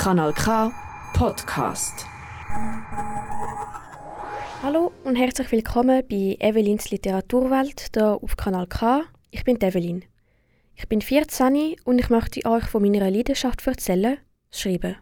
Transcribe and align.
Kanal 0.00 0.32
K 0.32 0.72
Podcast. 1.12 2.06
Hallo 4.62 4.92
und 5.04 5.14
herzlich 5.14 5.52
willkommen 5.52 6.02
bei 6.08 6.38
Evelins 6.40 6.90
Literaturwelt 6.90 7.90
hier 7.92 8.18
auf 8.22 8.34
Kanal 8.34 8.66
K. 8.66 9.02
Ich 9.30 9.44
bin 9.44 9.60
Evelyn. 9.60 10.06
Ich 10.74 10.88
bin 10.88 11.02
14 11.02 11.76
und 11.84 11.98
ich 11.98 12.08
möchte 12.08 12.48
euch 12.48 12.64
von 12.64 12.80
meiner 12.80 13.10
Leidenschaft 13.10 13.66
erzählen, 13.66 14.16
schreiben. 14.50 14.96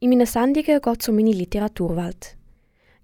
In 0.00 0.10
meinen 0.10 0.26
Sendungen 0.26 0.80
geht 0.80 1.00
es 1.00 1.08
um 1.08 1.14
meine 1.14 1.30
Literaturwelt. 1.30 2.36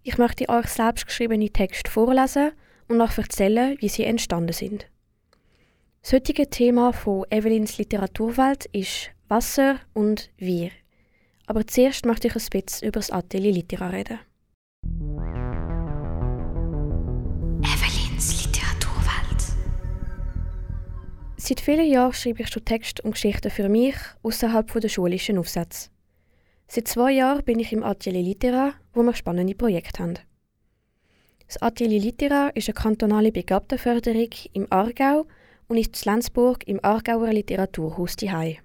Ich 0.03 0.19
möchte 0.19 0.49
euch 0.49 0.67
selbstgeschriebene 0.67 1.51
Texte 1.51 1.89
vorlesen 1.89 2.51
und 2.89 3.01
euch 3.01 3.17
erzählen, 3.17 3.77
wie 3.79 3.89
sie 3.89 4.03
entstanden 4.03 4.53
sind. 4.53 4.89
Das 6.03 6.13
heutige 6.13 6.51
Thema 6.51 6.93
von 6.93 7.25
Evelyns 7.31 7.79
Literaturwelt 7.79 8.67
ist 8.73 9.14
Wasser 9.35 9.81
und 9.95 10.31
Wir. 10.37 10.71
Aber 11.47 11.67
zuerst 11.67 12.07
möchte 12.07 12.29
ich 12.29 12.37
ein 12.37 12.51
bisschen 12.53 12.87
über 12.87 13.01
das 13.01 13.11
Atelier 13.11 13.51
Litera 13.51 13.89
reden. 13.89 14.21
Evelyns 17.65 18.47
Literaturwelt. 18.47 19.43
Seit 21.37 21.61
vielen 21.61 21.91
Jahren 21.91 22.13
schreibe 22.13 22.43
ich 22.43 22.49
schon 22.49 22.65
Texte 22.65 23.03
und 23.03 23.15
Geschichten 23.15 23.51
für 23.51 23.69
mich 23.69 23.97
außerhalb 24.23 24.73
der 24.73 24.89
schulischen 24.89 25.39
Aufsätze. 25.39 25.91
Seit 26.69 26.87
zwei 26.87 27.11
Jahren 27.11 27.43
bin 27.43 27.59
ich 27.59 27.73
im 27.73 27.83
Atelier 27.83 28.23
Litera, 28.23 28.75
wo 28.93 29.03
wir 29.03 29.15
spannende 29.15 29.57
Projekte 29.57 30.01
haben. 30.01 30.15
Das 31.49 31.61
Atelier 31.61 31.99
Litera 31.99 32.51
ist 32.51 32.69
eine 32.69 32.75
kantonale 32.75 33.33
Begabtenförderung 33.33 34.31
im 34.53 34.69
Aargau 34.71 35.27
und 35.67 35.79
ist 35.79 36.07
in 36.07 36.13
Lenzburg 36.13 36.69
im 36.69 36.79
Aargauer 36.85 37.33
Literaturhaus 37.33 38.15
Hai. 38.23 38.61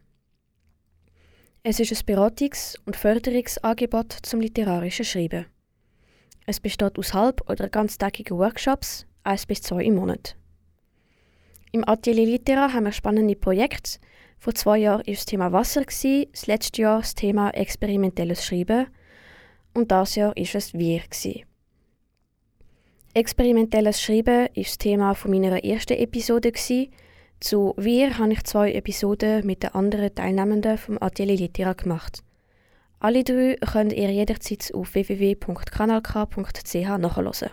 Es 1.62 1.77
ist 1.81 1.91
ein 1.91 2.16
Beratungs- 2.16 2.77
und 2.86 2.95
Förderungsangebot 2.95 4.13
zum 4.24 4.40
literarischen 4.40 5.04
Schreiben. 5.04 5.46
Es 6.46 6.62
besteht 6.62 6.98
aus 6.98 7.13
halb- 7.13 7.49
oder 7.49 7.68
ganztägigen 7.68 8.38
Workshops, 8.38 9.05
eins 9.24 9.46
bis 9.46 9.62
zwei 9.62 9.84
im 9.84 9.96
Monat. 9.96 10.37
Im 11.74 11.87
Atelier 11.87 12.27
Litera 12.27 12.71
haben 12.71 12.85
wir 12.85 12.93
spannende 12.93 13.35
Projekte. 13.35 13.99
Vor 14.37 14.55
zwei 14.55 14.77
Jahren 14.77 15.05
war 15.05 15.13
das 15.13 15.26
Thema 15.26 15.52
Wasser, 15.52 15.84
das 15.84 16.48
letzte 16.48 16.82
Jahr 16.82 16.99
das 16.99 17.13
Thema 17.13 17.49
experimentelles 17.49 18.46
Schreiben 18.46 18.87
und 19.74 19.91
das 19.91 20.15
Jahr 20.15 20.35
ist 20.37 20.55
es 20.55 20.74
Wir. 20.74 21.02
Experimentelles 23.13 24.02
Schreiben 24.02 24.46
war 24.46 24.49
das 24.55 24.77
Thema 24.77 25.13
meiner 25.26 25.62
ersten 25.62 25.98
Episode. 25.98 26.54
Zu 27.40 27.73
Wir 27.77 28.18
habe 28.18 28.34
ich 28.34 28.43
zwei 28.43 28.73
Episoden 28.73 29.45
mit 29.45 29.63
den 29.63 29.73
anderen 29.73 30.13
Teilnehmenden 30.13 30.77
vom 30.77 31.01
Atelier 31.01 31.37
Litera 31.37 31.71
gemacht. 31.71 32.21
Alle 32.99 33.23
drei 33.23 33.55
könnt 33.55 33.93
ihr 33.93 34.12
jederzeit 34.12 34.73
auf 34.73 34.93
www.kanalk.ch 34.93 36.98
nachhören. 36.98 37.49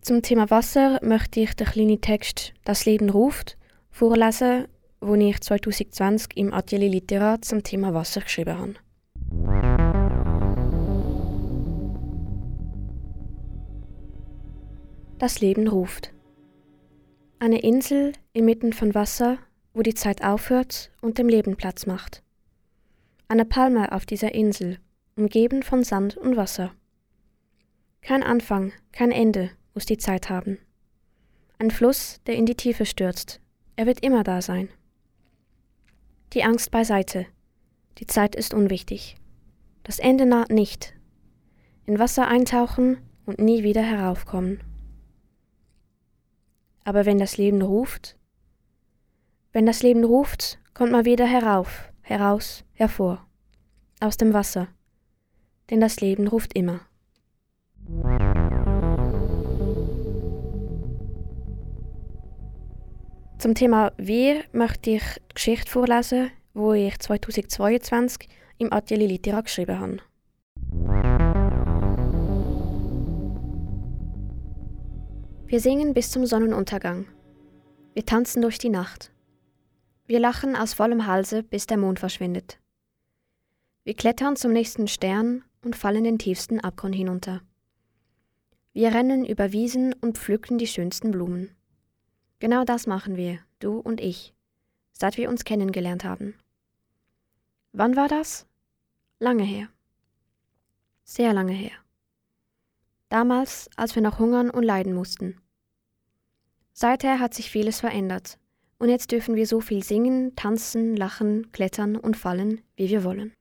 Zum 0.00 0.22
Thema 0.22 0.48
Wasser 0.50 1.00
möchte 1.02 1.40
ich 1.40 1.54
den 1.54 1.66
kleinen 1.66 2.00
Text 2.00 2.54
Das 2.62 2.86
Leben 2.86 3.10
ruft 3.10 3.58
vorlesen, 3.90 4.68
den 5.02 5.20
ich 5.22 5.40
2020 5.40 6.36
im 6.36 6.54
Atelier 6.54 6.88
Litera 6.88 7.42
zum 7.42 7.64
Thema 7.64 7.94
Wasser 7.94 8.20
geschrieben 8.20 8.58
habe. 8.58 8.74
Das 15.18 15.40
Leben 15.40 15.66
ruft. 15.66 16.12
Eine 17.48 17.62
Insel 17.62 18.12
inmitten 18.34 18.74
von 18.74 18.94
Wasser, 18.94 19.38
wo 19.72 19.80
die 19.80 19.94
Zeit 19.94 20.22
aufhört 20.22 20.90
und 21.00 21.16
dem 21.16 21.30
Leben 21.30 21.56
Platz 21.56 21.86
macht. 21.86 22.22
Eine 23.26 23.46
Palme 23.46 23.92
auf 23.92 24.04
dieser 24.04 24.34
Insel, 24.34 24.78
umgeben 25.16 25.62
von 25.62 25.82
Sand 25.82 26.18
und 26.18 26.36
Wasser. 26.36 26.74
Kein 28.02 28.22
Anfang, 28.22 28.72
kein 28.92 29.12
Ende 29.12 29.48
muss 29.72 29.86
die 29.86 29.96
Zeit 29.96 30.28
haben. 30.28 30.58
Ein 31.58 31.70
Fluss, 31.70 32.20
der 32.26 32.34
in 32.34 32.44
die 32.44 32.54
Tiefe 32.54 32.84
stürzt. 32.84 33.40
Er 33.76 33.86
wird 33.86 34.04
immer 34.04 34.24
da 34.24 34.42
sein. 34.42 34.68
Die 36.34 36.44
Angst 36.44 36.70
beiseite. 36.70 37.24
Die 37.96 38.06
Zeit 38.06 38.36
ist 38.36 38.52
unwichtig. 38.52 39.16
Das 39.84 39.98
Ende 39.98 40.26
naht 40.26 40.50
nicht. 40.50 40.92
In 41.86 41.98
Wasser 41.98 42.28
eintauchen 42.28 42.98
und 43.24 43.38
nie 43.38 43.62
wieder 43.62 43.80
heraufkommen. 43.80 44.60
Aber 46.88 47.04
wenn 47.04 47.18
das 47.18 47.36
Leben 47.36 47.60
ruft, 47.60 48.16
wenn 49.52 49.66
das 49.66 49.82
Leben 49.82 50.04
ruft, 50.04 50.58
kommt 50.72 50.90
man 50.90 51.04
wieder 51.04 51.26
herauf, 51.26 51.92
heraus, 52.00 52.64
hervor, 52.72 53.26
aus 54.00 54.16
dem 54.16 54.32
Wasser. 54.32 54.68
Denn 55.68 55.82
das 55.82 56.00
Leben 56.00 56.28
ruft 56.28 56.54
immer. 56.54 56.80
Zum 63.36 63.54
Thema 63.54 63.92
Wir 63.98 64.44
möchte 64.52 64.92
ich 64.92 65.02
die 65.02 65.34
Geschichte 65.34 65.70
vorlesen, 65.70 66.30
wo 66.54 66.72
ich 66.72 66.98
2022 66.98 68.30
im 68.56 68.72
Atelier 68.72 69.08
Litera 69.08 69.42
geschrieben 69.42 69.78
habe. 69.78 69.98
Wir 75.48 75.60
singen 75.60 75.94
bis 75.94 76.10
zum 76.10 76.26
Sonnenuntergang. 76.26 77.06
Wir 77.94 78.04
tanzen 78.04 78.42
durch 78.42 78.58
die 78.58 78.68
Nacht. 78.68 79.14
Wir 80.04 80.20
lachen 80.20 80.54
aus 80.54 80.74
vollem 80.74 81.06
Halse, 81.06 81.42
bis 81.42 81.66
der 81.66 81.78
Mond 81.78 82.00
verschwindet. 82.00 82.60
Wir 83.82 83.94
klettern 83.94 84.36
zum 84.36 84.52
nächsten 84.52 84.88
Stern 84.88 85.42
und 85.64 85.74
fallen 85.74 86.04
den 86.04 86.18
tiefsten 86.18 86.60
Abgrund 86.60 86.94
hinunter. 86.94 87.40
Wir 88.74 88.92
rennen 88.92 89.24
über 89.24 89.50
Wiesen 89.50 89.94
und 89.94 90.18
pflücken 90.18 90.58
die 90.58 90.66
schönsten 90.66 91.12
Blumen. 91.12 91.56
Genau 92.40 92.64
das 92.64 92.86
machen 92.86 93.16
wir, 93.16 93.38
du 93.58 93.78
und 93.78 94.02
ich, 94.02 94.34
seit 94.92 95.16
wir 95.16 95.30
uns 95.30 95.44
kennengelernt 95.44 96.04
haben. 96.04 96.34
Wann 97.72 97.96
war 97.96 98.08
das? 98.08 98.46
Lange 99.18 99.44
her. 99.44 99.70
Sehr 101.04 101.32
lange 101.32 101.54
her. 101.54 101.72
Damals, 103.08 103.70
als 103.76 103.94
wir 103.94 104.02
noch 104.02 104.18
hungern 104.18 104.50
und 104.50 104.62
leiden 104.62 104.94
mussten. 104.94 105.40
Seither 106.72 107.18
hat 107.18 107.34
sich 107.34 107.50
vieles 107.50 107.80
verändert, 107.80 108.38
und 108.78 108.88
jetzt 108.88 109.10
dürfen 109.10 109.34
wir 109.34 109.46
so 109.46 109.60
viel 109.60 109.82
singen, 109.82 110.36
tanzen, 110.36 110.96
lachen, 110.96 111.50
klettern 111.52 111.96
und 111.96 112.16
fallen, 112.16 112.60
wie 112.76 112.88
wir 112.90 113.02
wollen. 113.04 113.32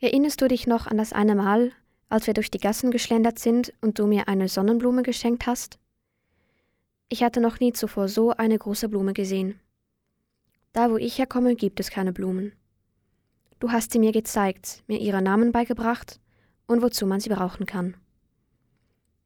Erinnerst 0.00 0.40
du 0.40 0.48
dich 0.48 0.66
noch 0.66 0.86
an 0.86 0.96
das 0.96 1.12
eine 1.12 1.34
Mal, 1.34 1.72
als 2.08 2.26
wir 2.26 2.34
durch 2.34 2.50
die 2.50 2.60
Gassen 2.60 2.90
geschlendert 2.90 3.38
sind 3.38 3.74
und 3.80 3.98
du 3.98 4.06
mir 4.06 4.28
eine 4.28 4.48
Sonnenblume 4.48 5.02
geschenkt 5.02 5.46
hast? 5.46 5.78
Ich 7.08 7.22
hatte 7.22 7.40
noch 7.40 7.58
nie 7.60 7.72
zuvor 7.72 8.08
so 8.08 8.30
eine 8.30 8.58
große 8.58 8.88
Blume 8.88 9.12
gesehen. 9.12 9.60
Da, 10.72 10.90
wo 10.90 10.96
ich 10.96 11.18
herkomme, 11.18 11.56
gibt 11.56 11.80
es 11.80 11.90
keine 11.90 12.12
Blumen. 12.12 12.52
Du 13.58 13.72
hast 13.72 13.92
sie 13.92 13.98
mir 13.98 14.12
gezeigt, 14.12 14.84
mir 14.86 15.00
ihre 15.00 15.20
Namen 15.20 15.50
beigebracht 15.50 16.20
und 16.66 16.80
wozu 16.80 17.06
man 17.06 17.20
sie 17.20 17.30
brauchen 17.30 17.66
kann. 17.66 17.96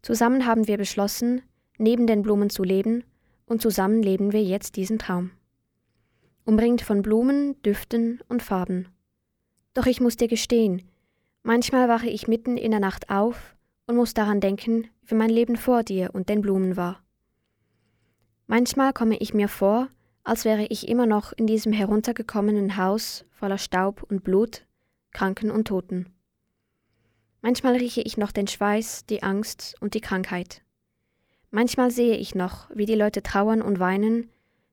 Zusammen 0.02 0.46
haben 0.46 0.66
wir 0.66 0.78
beschlossen, 0.78 1.42
neben 1.78 2.06
den 2.06 2.22
Blumen 2.22 2.50
zu 2.50 2.64
leben, 2.64 3.04
und 3.46 3.62
zusammen 3.62 4.02
leben 4.02 4.32
wir 4.32 4.42
jetzt 4.42 4.76
diesen 4.76 4.98
Traum. 4.98 5.30
Umringt 6.44 6.82
von 6.82 7.02
Blumen, 7.02 7.60
Düften 7.62 8.20
und 8.28 8.42
Farben. 8.42 8.88
Doch 9.74 9.86
ich 9.86 10.00
muss 10.00 10.16
dir 10.16 10.28
gestehen, 10.28 10.82
manchmal 11.42 11.88
wache 11.88 12.08
ich 12.08 12.26
mitten 12.26 12.56
in 12.56 12.72
der 12.72 12.80
Nacht 12.80 13.10
auf 13.10 13.54
und 13.86 13.96
muss 13.96 14.12
daran 14.12 14.40
denken, 14.40 14.88
wie 15.06 15.14
mein 15.14 15.30
Leben 15.30 15.56
vor 15.56 15.82
dir 15.82 16.10
und 16.12 16.28
den 16.28 16.40
Blumen 16.40 16.76
war. 16.76 17.02
Manchmal 18.46 18.92
komme 18.92 19.16
ich 19.18 19.34
mir 19.34 19.48
vor, 19.48 19.88
als 20.24 20.44
wäre 20.44 20.66
ich 20.66 20.88
immer 20.88 21.06
noch 21.06 21.32
in 21.32 21.46
diesem 21.46 21.72
heruntergekommenen 21.72 22.76
Haus 22.76 23.24
voller 23.30 23.58
Staub 23.58 24.02
und 24.02 24.24
Blut, 24.24 24.66
Kranken 25.12 25.50
und 25.50 25.68
Toten. 25.68 26.12
Manchmal 27.42 27.74
rieche 27.76 28.00
ich 28.00 28.16
noch 28.16 28.30
den 28.30 28.46
Schweiß, 28.46 29.04
die 29.06 29.24
Angst 29.24 29.74
und 29.80 29.94
die 29.94 30.00
Krankheit. 30.00 30.62
Manchmal 31.50 31.90
sehe 31.90 32.16
ich 32.16 32.36
noch, 32.36 32.70
wie 32.72 32.86
die 32.86 32.94
Leute 32.94 33.22
trauern 33.22 33.60
und 33.60 33.80
weinen, 33.80 34.30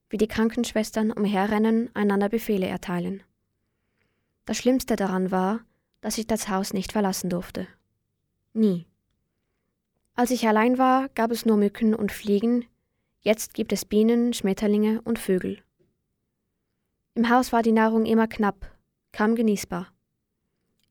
wie 0.09 0.17
die 0.17 0.27
Krankenschwestern 0.27 1.11
umherrennen, 1.11 1.89
einander 1.95 2.29
Befehle 2.29 2.67
erteilen. 2.67 3.23
Das 4.45 4.57
Schlimmste 4.57 4.95
daran 4.95 5.31
war, 5.31 5.61
dass 6.01 6.17
ich 6.19 6.27
das 6.27 6.47
Haus 6.47 6.73
nicht 6.73 6.91
verlassen 6.91 7.29
durfte. 7.29 7.67
Nie. 8.53 8.85
Als 10.15 10.31
ich 10.31 10.47
allein 10.47 10.77
war, 10.77 11.09
gab 11.09 11.31
es 11.31 11.45
nur 11.45 11.57
Mücken 11.57 11.95
und 11.95 12.11
Fliegen, 12.11 12.65
jetzt 13.21 13.53
gibt 13.55 13.73
es 13.73 13.83
Bienen, 13.83 14.33
Schmetterlinge 14.33 15.01
und 15.01 15.17
Vögel. 15.17 15.61
Im 17.15 17.29
Haus 17.29 17.51
war 17.51 17.63
die 17.63 17.71
Nahrung 17.71 18.05
immer 18.05 18.27
knapp, 18.27 18.71
kaum 19.11 19.35
genießbar. 19.35 19.91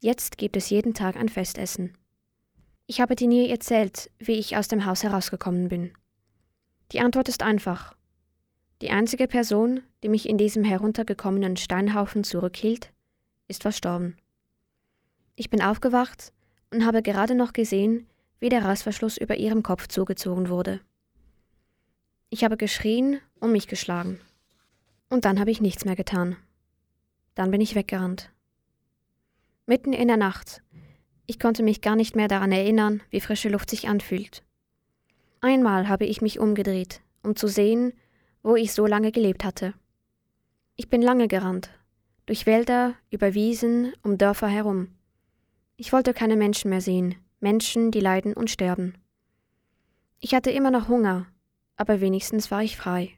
Jetzt 0.01 0.39
gibt 0.39 0.57
es 0.57 0.71
jeden 0.71 0.95
Tag 0.95 1.17
ein 1.17 1.29
Festessen. 1.29 1.99
Ich 2.87 3.01
habe 3.01 3.17
dir 3.17 3.27
nie 3.27 3.51
erzählt, 3.51 4.11
wie 4.21 4.35
ich 4.35 4.57
aus 4.57 4.69
dem 4.69 4.87
Haus 4.87 5.03
herausgekommen 5.03 5.69
bin. 5.69 5.93
Die 6.93 7.01
Antwort 7.01 7.29
ist 7.29 7.43
einfach. 7.43 7.97
Die 8.81 8.91
einzige 8.91 9.27
Person, 9.27 9.83
die 10.05 10.09
mich 10.09 10.29
in 10.29 10.39
diesem 10.39 10.63
heruntergekommenen 10.63 11.57
Steinhaufen 11.57 12.23
zurückhielt, 12.23 12.93
ist 13.49 13.63
verstorben. 13.63 14.17
Ich 15.35 15.51
bin 15.51 15.61
aufgewacht 15.61 16.33
und 16.73 16.87
habe 16.87 17.03
gerade 17.03 17.35
noch 17.35 17.53
gesehen, 17.53 18.07
wie 18.39 18.51
der 18.51 18.65
Reißverschluss 18.65 19.17
über 19.17 19.37
ihrem 19.37 19.65
Kopf 19.65 19.89
zugezogen 19.89 20.49
wurde. 20.49 20.81
Ich 22.31 22.45
habe 22.45 22.57
geschrien 22.57 23.21
und 23.41 23.51
mich 23.51 23.67
geschlagen. 23.67 24.21
Und 25.09 25.25
dann 25.25 25.41
habe 25.41 25.51
ich 25.51 25.61
nichts 25.61 25.85
mehr 25.85 25.97
getan. 25.97 26.37
Dann 27.35 27.51
bin 27.51 27.61
ich 27.61 27.75
weggerannt. 27.75 28.31
Mitten 29.69 29.93
in 29.93 30.09
der 30.09 30.17
Nacht. 30.17 30.63
Ich 31.27 31.39
konnte 31.39 31.63
mich 31.63 31.83
gar 31.83 31.95
nicht 31.95 32.17
mehr 32.17 32.27
daran 32.27 32.53
erinnern, 32.53 33.03
wie 33.11 33.21
frische 33.21 33.51
Luft 33.51 33.69
sich 33.69 33.87
anfühlt. 33.87 34.43
Einmal 35.43 35.91
habe 35.91 36.07
ich 36.07 36.23
mich 36.23 36.39
umgedreht, 36.39 37.03
um 37.23 37.37
zu 37.37 37.49
sehen, 37.49 37.93
wo 38.43 38.57
ich 38.57 38.73
so 38.73 38.87
lange 38.87 39.13
gelebt 39.13 39.45
hatte. 39.45 39.75
Ich 40.77 40.89
bin 40.89 41.03
lange 41.03 41.29
gerannt, 41.29 41.69
durch 42.25 42.47
Wälder, 42.47 42.95
über 43.11 43.35
Wiesen, 43.35 43.93
um 44.03 44.17
Dörfer 44.17 44.49
herum. 44.49 44.89
Ich 45.77 45.93
wollte 45.93 46.15
keine 46.15 46.37
Menschen 46.37 46.71
mehr 46.71 46.81
sehen, 46.81 47.17
Menschen, 47.39 47.91
die 47.91 48.01
leiden 48.01 48.33
und 48.33 48.49
sterben. 48.49 48.95
Ich 50.19 50.35
hatte 50.35 50.51
immer 50.51 50.71
noch 50.71 50.89
Hunger, 50.89 51.27
aber 51.77 52.01
wenigstens 52.01 52.51
war 52.51 52.63
ich 52.63 52.79
frei. 52.79 53.11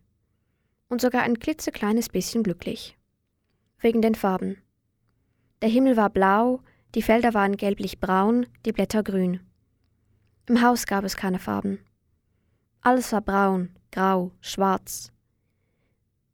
Und 0.89 1.01
sogar 1.01 1.23
ein 1.23 1.39
klitzekleines 1.39 2.09
bisschen 2.09 2.43
glücklich. 2.43 2.99
Wegen 3.79 4.03
den 4.03 4.17
Farben. 4.17 4.61
Der 5.63 5.69
Himmel 5.69 5.97
war 5.97 6.09
blau, 6.09 6.61
die 6.95 7.03
Felder 7.03 7.35
waren 7.35 7.57
gelblich-braun, 7.57 8.47
die 8.65 8.73
Blätter 8.73 9.03
grün. 9.03 9.41
Im 10.47 10.63
Haus 10.63 10.87
gab 10.87 11.05
es 11.05 11.17
keine 11.17 11.39
Farben. 11.39 11.79
Alles 12.81 13.13
war 13.13 13.21
braun, 13.21 13.71
grau, 13.93 14.33
schwarz. 14.41 15.13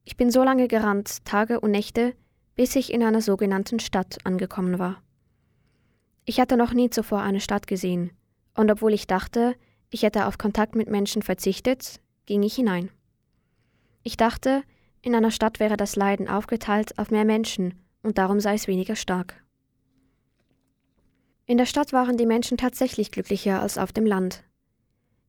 Ich 0.05 0.17
bin 0.17 0.31
so 0.31 0.45
lange 0.45 0.69
gerannt, 0.69 1.25
Tage 1.25 1.59
und 1.59 1.73
Nächte, 1.73 2.15
bis 2.55 2.77
ich 2.77 2.93
in 2.93 3.03
einer 3.03 3.21
sogenannten 3.21 3.81
Stadt 3.81 4.19
angekommen 4.25 4.79
war. 4.79 5.03
Ich 6.25 6.39
hatte 6.39 6.57
noch 6.57 6.73
nie 6.73 6.89
zuvor 6.89 7.21
eine 7.21 7.41
Stadt 7.41 7.67
gesehen, 7.67 8.13
und 8.55 8.71
obwohl 8.71 8.95
ich 8.95 9.09
dachte, 9.09 9.57
ich 9.91 10.05
hätte 10.05 10.27
auf 10.27 10.39
Kontakt 10.39 10.77
mit 10.77 10.89
Menschen 10.89 11.23
verzichtet, 11.23 12.01
ging 12.27 12.45
ich 12.45 12.55
hinein. 12.55 12.91
Ich 14.05 14.17
dachte, 14.17 14.63
in 15.03 15.17
einer 15.17 15.33
Stadt 15.33 15.59
wäre 15.59 15.77
das 15.77 15.97
Leiden 15.97 16.29
aufgeteilt 16.29 16.97
auf 16.99 17.11
mehr 17.11 17.25
Menschen 17.25 17.75
und 18.07 18.19
darum 18.19 18.39
sei 18.39 18.55
es 18.55 18.69
weniger 18.69 18.95
stark. 18.95 19.43
In 21.45 21.59
der 21.59 21.67
Stadt 21.67 21.93
waren 21.93 22.17
die 22.17 22.25
Menschen 22.25 22.57
tatsächlich 22.57 23.11
glücklicher 23.11 23.61
als 23.61 23.79
auf 23.79 23.93
dem 23.93 24.07
Land. 24.07 24.45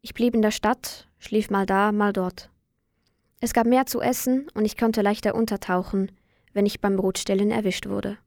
Ich 0.02 0.14
blieb 0.14 0.36
in 0.36 0.44
der 0.44 0.52
Stadt, 0.52 1.08
schlief 1.18 1.50
mal 1.50 1.66
da, 1.66 1.92
mal 1.92 2.14
dort. 2.14 2.52
Es 3.40 3.54
gab 3.54 3.66
mehr 3.66 3.88
zu 3.88 4.00
essen 4.00 4.48
und 4.54 4.64
ich 4.64 4.78
konnte 4.78 5.02
leichter 5.02 5.34
untertauchen, 5.34 6.12
wenn 6.54 6.68
ich 6.68 6.80
beim 6.80 6.96
Brotstellen 6.96 7.50
erwischt 7.50 7.88
wurde. 7.88 8.20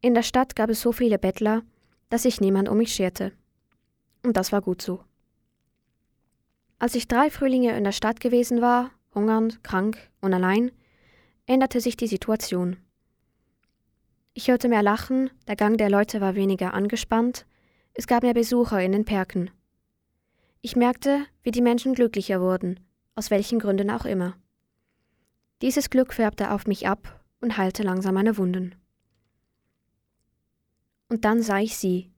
In 0.00 0.14
der 0.14 0.22
Stadt 0.22 0.56
gab 0.56 0.68
es 0.68 0.80
so 0.80 0.90
viele 0.90 1.18
Bettler, 1.18 1.62
dass 2.08 2.22
sich 2.24 2.40
niemand 2.40 2.68
um 2.68 2.78
mich 2.78 2.92
scherte. 2.92 3.32
Und 4.24 4.36
das 4.36 4.50
war 4.50 4.60
gut 4.60 4.82
so. 4.82 5.04
Als 6.80 6.96
ich 6.96 7.06
drei 7.06 7.30
Frühlinge 7.30 7.76
in 7.76 7.84
der 7.84 7.92
Stadt 7.92 8.18
gewesen 8.18 8.60
war, 8.60 8.90
hungernd, 9.14 9.62
krank 9.62 9.98
und 10.20 10.34
allein, 10.34 10.72
änderte 11.46 11.80
sich 11.80 11.96
die 11.96 12.06
Situation. 12.08 12.76
Ich 14.32 14.48
hörte 14.48 14.68
mehr 14.68 14.82
Lachen, 14.82 15.30
der 15.48 15.56
Gang 15.56 15.76
der 15.76 15.90
Leute 15.90 16.20
war 16.20 16.34
weniger 16.34 16.72
angespannt, 16.74 17.46
es 17.94 18.06
gab 18.06 18.22
mehr 18.22 18.34
Besucher 18.34 18.80
in 18.80 18.92
den 18.92 19.04
Perken. 19.04 19.50
Ich 20.60 20.76
merkte, 20.76 21.26
wie 21.42 21.50
die 21.50 21.62
Menschen 21.62 21.94
glücklicher 21.94 22.40
wurden, 22.40 22.78
aus 23.14 23.30
welchen 23.30 23.58
Gründen 23.58 23.90
auch 23.90 24.04
immer. 24.04 24.36
Dieses 25.62 25.90
Glück 25.90 26.14
färbte 26.14 26.52
auf 26.52 26.66
mich 26.66 26.86
ab 26.86 27.24
und 27.40 27.56
heilte 27.56 27.82
langsam 27.82 28.14
meine 28.14 28.36
Wunden. 28.38 28.74
Und 31.08 31.24
dann 31.24 31.42
sah 31.42 31.58
ich 31.58 31.76
sie, 31.76 32.10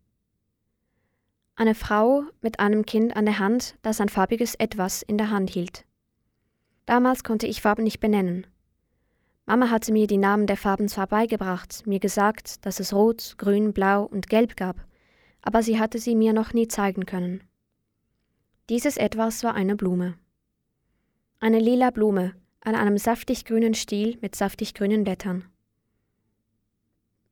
eine 1.55 1.75
Frau 1.75 2.25
mit 2.41 2.61
einem 2.61 2.85
Kind 2.87 3.15
an 3.15 3.25
der 3.27 3.39
Hand, 3.39 3.77
das 3.83 4.01
ein 4.01 4.09
farbiges 4.09 4.55
Etwas 4.55 5.03
in 5.03 5.19
der 5.19 5.31
Hand 5.31 5.51
hielt. 5.51 5.85
Damals 6.87 7.25
konnte 7.25 7.47
ich 7.47 7.63
Farben 7.63 7.85
nicht 7.85 8.01
benennen. 8.01 8.47
Mama 9.47 9.71
hatte 9.71 9.93
mir 9.93 10.07
die 10.07 10.19
Namen 10.19 10.47
der 10.47 10.57
Farben 10.57 10.89
zwar 10.89 11.09
beigebracht, 11.09 11.87
mir 11.87 11.99
gesagt, 11.99 12.65
dass 12.65 12.81
es 12.81 12.93
Rot, 12.93 13.35
Grün, 13.39 13.73
Blau 13.73 14.05
und 14.05 14.29
Gelb 14.29 14.57
gab, 14.57 14.77
aber 15.43 15.63
sie 15.63 15.81
hatte 15.81 15.99
sie 15.99 16.15
mir 16.15 16.33
noch 16.33 16.53
nie 16.53 16.69
zeigen 16.69 17.07
können. 17.07 17.43
Dieses 18.69 18.97
Etwas 18.97 19.43
war 19.43 19.55
eine 19.55 19.75
Blume. 19.75 20.15
Eine 21.41 21.59
lila 21.59 21.91
Blume 21.91 22.35
an 22.61 22.77
einem 22.77 22.97
saftig 22.97 23.45
grünen 23.45 23.75
Stiel 23.75 24.17
mit 24.21 24.37
saftig 24.37 24.75
grünen 24.75 25.03
Blättern. 25.03 25.45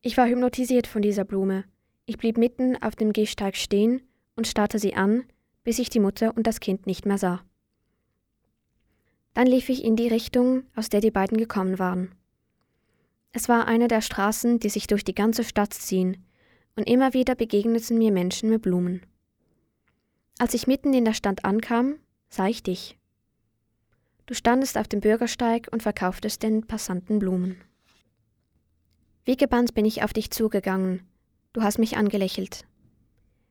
Ich 0.03 0.17
war 0.17 0.27
hypnotisiert 0.27 0.87
von 0.87 1.03
dieser 1.03 1.25
Blume. 1.25 1.65
Ich 2.07 2.19
blieb 2.19 2.37
mitten 2.37 2.77
auf 2.83 2.97
dem 2.97 3.13
Gehsteig 3.13 3.57
stehen 3.57 4.03
und 4.35 4.49
starrte 4.49 4.81
sie 4.81 4.95
an, 4.95 5.25
bis 5.63 5.79
ich 5.79 5.91
die 5.91 6.01
Mutter 6.01 6.37
und 6.37 6.47
das 6.47 6.59
Kind 6.59 6.87
nicht 6.87 7.07
mehr 7.07 7.19
sah. 7.19 7.45
Dann 9.35 9.47
lief 9.47 9.69
ich 9.69 9.85
in 9.85 9.97
die 9.97 10.09
Richtung, 10.09 10.65
aus 10.75 10.89
der 10.89 11.01
die 11.01 11.11
beiden 11.11 11.39
gekommen 11.39 11.79
waren. 11.79 12.15
Es 13.33 13.49
war 13.49 13.67
eine 13.67 13.89
der 13.89 14.01
Straßen, 14.01 14.59
die 14.59 14.69
sich 14.69 14.87
durch 14.87 15.05
die 15.05 15.15
ganze 15.15 15.45
Stadt 15.45 15.73
ziehen, 15.73 16.25
und 16.77 16.89
immer 16.89 17.15
wieder 17.15 17.35
begegneten 17.35 17.99
mir 17.99 18.13
Menschen 18.13 18.51
mit 18.51 18.63
Blumen. 18.63 19.03
Als 20.39 20.55
ich 20.55 20.67
mitten 20.67 20.95
in 20.95 21.05
der 21.05 21.15
Stadt 21.15 21.45
ankam, 21.45 21.97
sah 22.29 22.47
ich 22.47 22.63
dich. 22.63 22.97
Du 24.27 24.35
standest 24.35 24.79
auf 24.79 24.89
dem 24.89 25.01
Bürgersteig 25.01 25.69
und 25.71 25.83
verkauftest 25.83 26.43
den 26.43 26.67
Passanten 26.67 27.19
Blumen. 27.19 27.61
Wie 29.25 29.37
gebannt 29.37 29.75
bin 29.75 29.85
ich 29.85 30.03
auf 30.03 30.13
dich 30.13 30.31
zugegangen. 30.31 31.03
Du 31.53 31.63
hast 31.63 31.79
mich 31.79 31.97
angelächelt. 31.97 32.65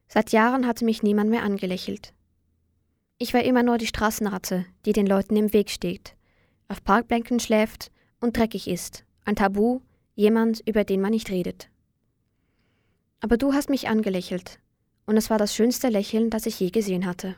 Seit 0.07 0.31
Jahren 0.31 0.65
hatte 0.65 0.85
mich 0.85 1.03
niemand 1.03 1.29
mehr 1.29 1.43
angelächelt. 1.43 2.13
Ich 3.21 3.33
war 3.33 3.43
immer 3.43 3.63
nur 3.63 3.77
die 3.77 3.85
Straßenratte, 3.85 4.65
die 4.85 4.93
den 4.93 5.05
Leuten 5.05 5.35
im 5.35 5.51
Weg 5.51 5.69
steht, 5.71 6.15
auf 6.69 6.81
Parkbänken 6.81 7.41
schläft 7.41 7.91
und 8.21 8.37
dreckig 8.37 8.65
ist, 8.69 9.03
ein 9.25 9.35
Tabu, 9.35 9.81
jemand, 10.15 10.65
über 10.65 10.85
den 10.85 11.01
man 11.01 11.11
nicht 11.11 11.29
redet. 11.29 11.69
Aber 13.19 13.35
du 13.35 13.51
hast 13.51 13.69
mich 13.69 13.89
angelächelt, 13.89 14.61
und 15.05 15.17
es 15.17 15.29
war 15.29 15.37
das 15.37 15.53
schönste 15.53 15.89
Lächeln, 15.89 16.29
das 16.29 16.45
ich 16.45 16.57
je 16.61 16.69
gesehen 16.69 17.05
hatte. 17.05 17.35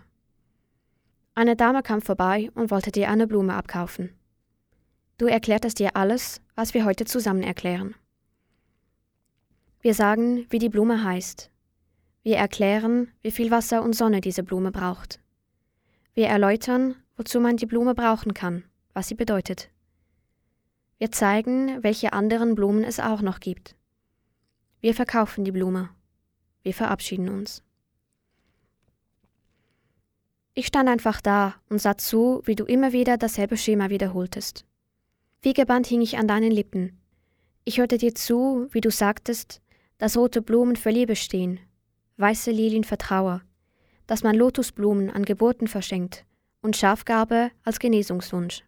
Eine 1.33 1.56
Dame 1.56 1.81
kam 1.81 2.04
vorbei 2.04 2.51
und 2.54 2.69
wollte 2.69 2.92
dir 2.92 3.10
eine 3.10 3.25
Blume 3.25 3.56
abkaufen. 3.56 4.12
Du 5.18 5.25
erklärtest 5.25 5.80
dir 5.80 5.95
alles, 5.95 6.42
was 6.54 6.75
wir 6.75 6.86
heute 6.86 7.06
zusammen 7.06 7.42
erklären. 7.42 7.95
Wir 9.82 9.96
sagen, 9.96 10.46
wie 10.51 10.60
die 10.60 10.70
Blume 10.70 11.03
heißt, 11.03 11.50
wir 12.22 12.38
erklären, 12.38 13.08
wie 13.24 13.32
viel 13.32 13.50
Wasser 13.50 13.82
und 13.82 13.96
Sonne 13.96 14.22
diese 14.22 14.44
Blume 14.44 14.72
braucht. 14.72 15.20
Wir 16.13 16.27
erläutern, 16.27 16.96
wozu 17.15 17.39
man 17.39 17.58
die 17.58 17.65
Blume 17.65 17.96
brauchen 17.96 18.34
kann, 18.34 18.63
was 18.94 19.08
sie 19.08 19.15
bedeutet. 19.15 19.70
Wir 20.98 21.12
zeigen, 21.12 21.82
welche 21.84 22.13
anderen 22.13 22.53
Blumen 22.53 22.84
es 22.84 23.00
auch 23.00 23.22
noch 23.22 23.39
gibt. 23.39 23.75
Wir 24.82 24.94
verkaufen 24.94 25.46
die 25.46 25.51
Blume. 25.51 25.89
Wir 26.63 26.74
verabschieden 26.74 27.30
uns. 27.30 27.63
Ich 30.53 30.68
stand 30.68 30.89
einfach 30.89 31.22
da 31.22 31.56
und 31.70 31.82
sah 31.82 31.98
zu, 31.98 32.41
wie 32.44 32.56
du 32.56 32.65
immer 32.65 32.91
wieder 32.91 33.18
dasselbe 33.18 33.56
Schema 33.56 33.89
wiederholtest. 33.89 34.65
Wie 35.41 35.53
gebannt 35.53 35.88
hing 35.88 36.01
ich 36.01 36.18
an 36.18 36.27
deinen 36.27 36.51
Lippen. 36.51 37.00
Ich 37.63 37.80
hörte 37.80 37.98
dir 37.98 38.13
zu, 38.13 38.68
wie 38.72 38.82
du 38.82 38.91
sagtest, 38.91 39.62
dass 39.98 40.18
rote 40.18 40.41
Blumen 40.41 40.75
für 40.75 40.89
Liebe 40.89 41.15
stehen, 41.15 41.60
weiße 42.18 42.51
Lilien 42.51 42.84
für 42.84 42.98
Trauer, 42.98 43.41
dass 44.12 44.24
man 44.24 44.36
Lotusblumen 44.36 45.10
an 45.10 45.24
Geburten 45.24 45.70
verschenkt 45.70 46.25
und 46.62 46.75
Schafgarbe 46.75 47.50
als 47.63 47.80
Genesungswunsch. 47.80 48.62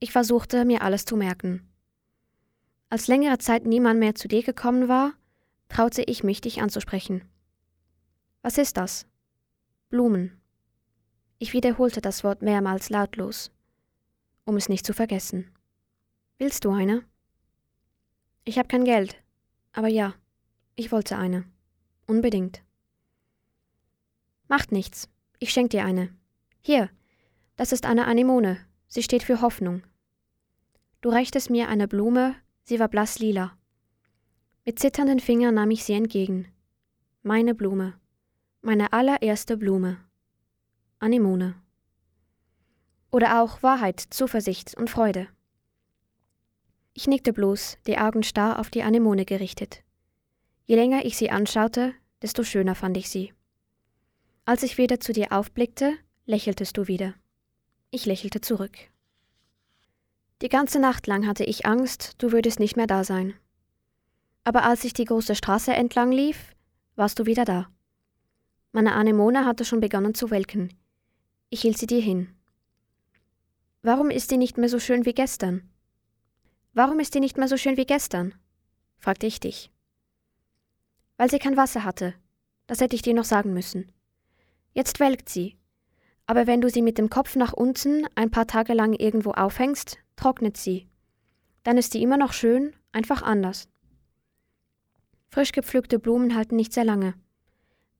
Ich 0.00 0.10
versuchte, 0.10 0.64
mir 0.64 0.82
alles 0.82 1.04
zu 1.04 1.16
merken. 1.16 1.68
Als 2.90 3.06
längere 3.06 3.38
Zeit 3.38 3.64
niemand 3.64 4.00
mehr 4.00 4.16
zu 4.16 4.26
dir 4.26 4.42
gekommen 4.42 4.88
war, 4.88 5.12
traute 5.68 6.02
ich 6.02 6.24
mich, 6.24 6.40
dich 6.40 6.60
anzusprechen. 6.60 7.28
Was 8.42 8.58
ist 8.58 8.76
das? 8.76 9.06
Blumen. 9.88 10.40
Ich 11.38 11.52
wiederholte 11.52 12.00
das 12.00 12.24
Wort 12.24 12.42
mehrmals 12.42 12.90
lautlos, 12.90 13.52
um 14.44 14.56
es 14.56 14.68
nicht 14.68 14.84
zu 14.84 14.94
vergessen. 14.94 15.48
Willst 16.38 16.64
du 16.64 16.72
eine? 16.72 17.04
Ich 18.42 18.58
habe 18.58 18.66
kein 18.66 18.84
Geld, 18.84 19.22
aber 19.70 19.86
ja, 19.86 20.12
ich 20.74 20.90
wollte 20.90 21.16
eine. 21.16 21.44
Unbedingt. 22.08 22.64
Macht 24.48 24.72
nichts. 24.72 25.08
Ich 25.38 25.52
schenk 25.52 25.70
dir 25.70 25.84
eine. 25.84 26.08
Hier, 26.62 26.90
das 27.56 27.72
ist 27.72 27.86
eine 27.86 28.06
Anemone. 28.06 28.58
Sie 28.86 29.02
steht 29.02 29.22
für 29.22 29.42
Hoffnung. 29.42 29.82
Du 31.00 31.10
reichtest 31.10 31.50
mir 31.50 31.68
eine 31.68 31.86
Blume, 31.86 32.34
sie 32.64 32.80
war 32.80 32.88
blass 32.88 33.18
lila. 33.18 33.56
Mit 34.64 34.78
zitternden 34.78 35.20
Fingern 35.20 35.54
nahm 35.54 35.70
ich 35.70 35.84
sie 35.84 35.92
entgegen. 35.92 36.48
Meine 37.22 37.54
Blume. 37.54 37.94
Meine 38.62 38.92
allererste 38.92 39.56
Blume. 39.56 39.98
Anemone. 40.98 41.54
Oder 43.10 43.42
auch 43.42 43.62
Wahrheit, 43.62 44.00
Zuversicht 44.00 44.74
und 44.76 44.90
Freude. 44.90 45.28
Ich 46.94 47.06
nickte 47.06 47.32
bloß, 47.32 47.78
die 47.86 47.98
Augen 47.98 48.22
starr 48.22 48.58
auf 48.58 48.70
die 48.70 48.82
Anemone 48.82 49.24
gerichtet. 49.24 49.84
Je 50.66 50.74
länger 50.74 51.04
ich 51.04 51.16
sie 51.16 51.30
anschaute, 51.30 51.94
desto 52.20 52.42
schöner 52.42 52.74
fand 52.74 52.96
ich 52.96 53.08
sie. 53.08 53.32
Als 54.48 54.62
ich 54.62 54.78
wieder 54.78 54.98
zu 54.98 55.12
dir 55.12 55.32
aufblickte, 55.32 55.98
lächeltest 56.24 56.78
du 56.78 56.88
wieder. 56.88 57.12
Ich 57.90 58.06
lächelte 58.06 58.40
zurück. 58.40 58.78
Die 60.40 60.48
ganze 60.48 60.80
Nacht 60.80 61.06
lang 61.06 61.26
hatte 61.26 61.44
ich 61.44 61.66
Angst, 61.66 62.14
du 62.16 62.32
würdest 62.32 62.58
nicht 62.58 62.74
mehr 62.74 62.86
da 62.86 63.04
sein. 63.04 63.34
Aber 64.44 64.62
als 64.62 64.84
ich 64.84 64.94
die 64.94 65.04
große 65.04 65.34
Straße 65.34 65.74
entlang 65.74 66.10
lief, 66.12 66.56
warst 66.96 67.18
du 67.18 67.26
wieder 67.26 67.44
da. 67.44 67.68
Meine 68.72 68.94
Anemone 68.94 69.44
hatte 69.44 69.66
schon 69.66 69.80
begonnen 69.80 70.14
zu 70.14 70.30
welken. 70.30 70.72
Ich 71.50 71.60
hielt 71.60 71.76
sie 71.76 71.86
dir 71.86 72.00
hin. 72.00 72.34
Warum 73.82 74.08
ist 74.08 74.30
sie 74.30 74.38
nicht 74.38 74.56
mehr 74.56 74.70
so 74.70 74.78
schön 74.78 75.04
wie 75.04 75.12
gestern? 75.12 75.68
Warum 76.72 77.00
ist 77.00 77.12
sie 77.12 77.20
nicht 77.20 77.36
mehr 77.36 77.48
so 77.48 77.58
schön 77.58 77.76
wie 77.76 77.84
gestern? 77.84 78.34
fragte 78.96 79.26
ich 79.26 79.40
dich. 79.40 79.70
Weil 81.18 81.28
sie 81.28 81.38
kein 81.38 81.58
Wasser 81.58 81.84
hatte. 81.84 82.14
Das 82.66 82.80
hätte 82.80 82.96
ich 82.96 83.02
dir 83.02 83.12
noch 83.12 83.26
sagen 83.26 83.52
müssen. 83.52 83.92
Jetzt 84.72 85.00
welkt 85.00 85.28
sie. 85.28 85.56
Aber 86.26 86.46
wenn 86.46 86.60
du 86.60 86.68
sie 86.68 86.82
mit 86.82 86.98
dem 86.98 87.10
Kopf 87.10 87.36
nach 87.36 87.52
unten 87.52 88.06
ein 88.14 88.30
paar 88.30 88.46
Tage 88.46 88.74
lang 88.74 88.92
irgendwo 88.92 89.30
aufhängst, 89.30 89.98
trocknet 90.16 90.56
sie. 90.56 90.86
Dann 91.62 91.78
ist 91.78 91.92
sie 91.92 92.02
immer 92.02 92.16
noch 92.16 92.32
schön, 92.32 92.74
einfach 92.92 93.22
anders. 93.22 93.68
Frisch 95.30 95.52
gepflückte 95.52 95.98
Blumen 95.98 96.34
halten 96.34 96.56
nicht 96.56 96.72
sehr 96.72 96.84
lange. 96.84 97.14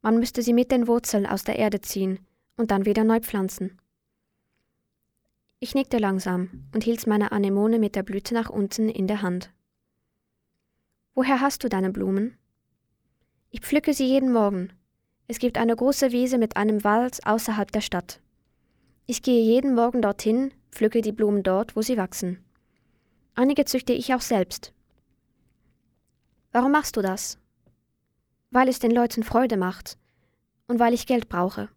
Man 0.02 0.18
müsste 0.18 0.42
sie 0.42 0.52
mit 0.52 0.70
den 0.70 0.87
Wurzeln 0.87 1.26
aus 1.26 1.44
der 1.44 1.58
Erde 1.58 1.80
ziehen 1.80 2.20
und 2.56 2.70
dann 2.70 2.84
wieder 2.84 3.04
neu 3.04 3.20
pflanzen. 3.20 3.78
Ich 5.60 5.75
nickte 5.75 5.98
langsam 5.98 6.68
und 6.72 6.84
hielt 6.84 7.06
meine 7.06 7.32
Anemone 7.32 7.78
mit 7.78 7.96
der 7.96 8.04
Blüte 8.04 8.32
nach 8.32 8.48
unten 8.48 8.88
in 8.88 9.08
der 9.08 9.22
Hand. 9.22 9.52
Woher 11.14 11.40
hast 11.40 11.64
du 11.64 11.68
deine 11.68 11.90
Blumen? 11.90 12.38
Ich 13.50 13.60
pflücke 13.60 13.92
sie 13.92 14.06
jeden 14.06 14.32
Morgen. 14.32 14.72
Es 15.28 15.38
gibt 15.38 15.58
eine 15.58 15.76
große 15.76 16.11
Wiese 16.11 16.38
mit 16.38 16.56
einem 16.56 16.82
Wald 16.82 17.25
außerhalb 17.25 17.70
der 17.70 17.80
Stadt. 17.80 18.20
Ich 19.06 19.23
gehe 19.23 19.42
jeden 19.42 19.75
Morgen 19.75 20.02
dorthin, 20.02 20.52
pflücke 20.73 21.00
die 21.00 21.12
Blumen 21.12 21.42
dort, 21.42 21.76
wo 21.76 21.82
sie 21.82 21.97
wachsen. 21.97 22.44
Einige 23.35 23.64
züchte 23.64 23.92
ich 23.92 24.12
auch 24.12 24.20
selbst. 24.20 24.73
Warum 26.50 26.73
machst 26.73 26.97
du 26.97 27.02
das? 27.02 27.38
Weil 28.50 28.68
es 28.68 28.80
den 28.80 28.90
Leuten 28.90 29.23
Freude 29.23 29.56
macht 29.56 29.99
und 30.66 30.80
weil 30.80 30.94
ich 30.94 31.06
Geld 31.06 31.28
brauche. 31.28 31.68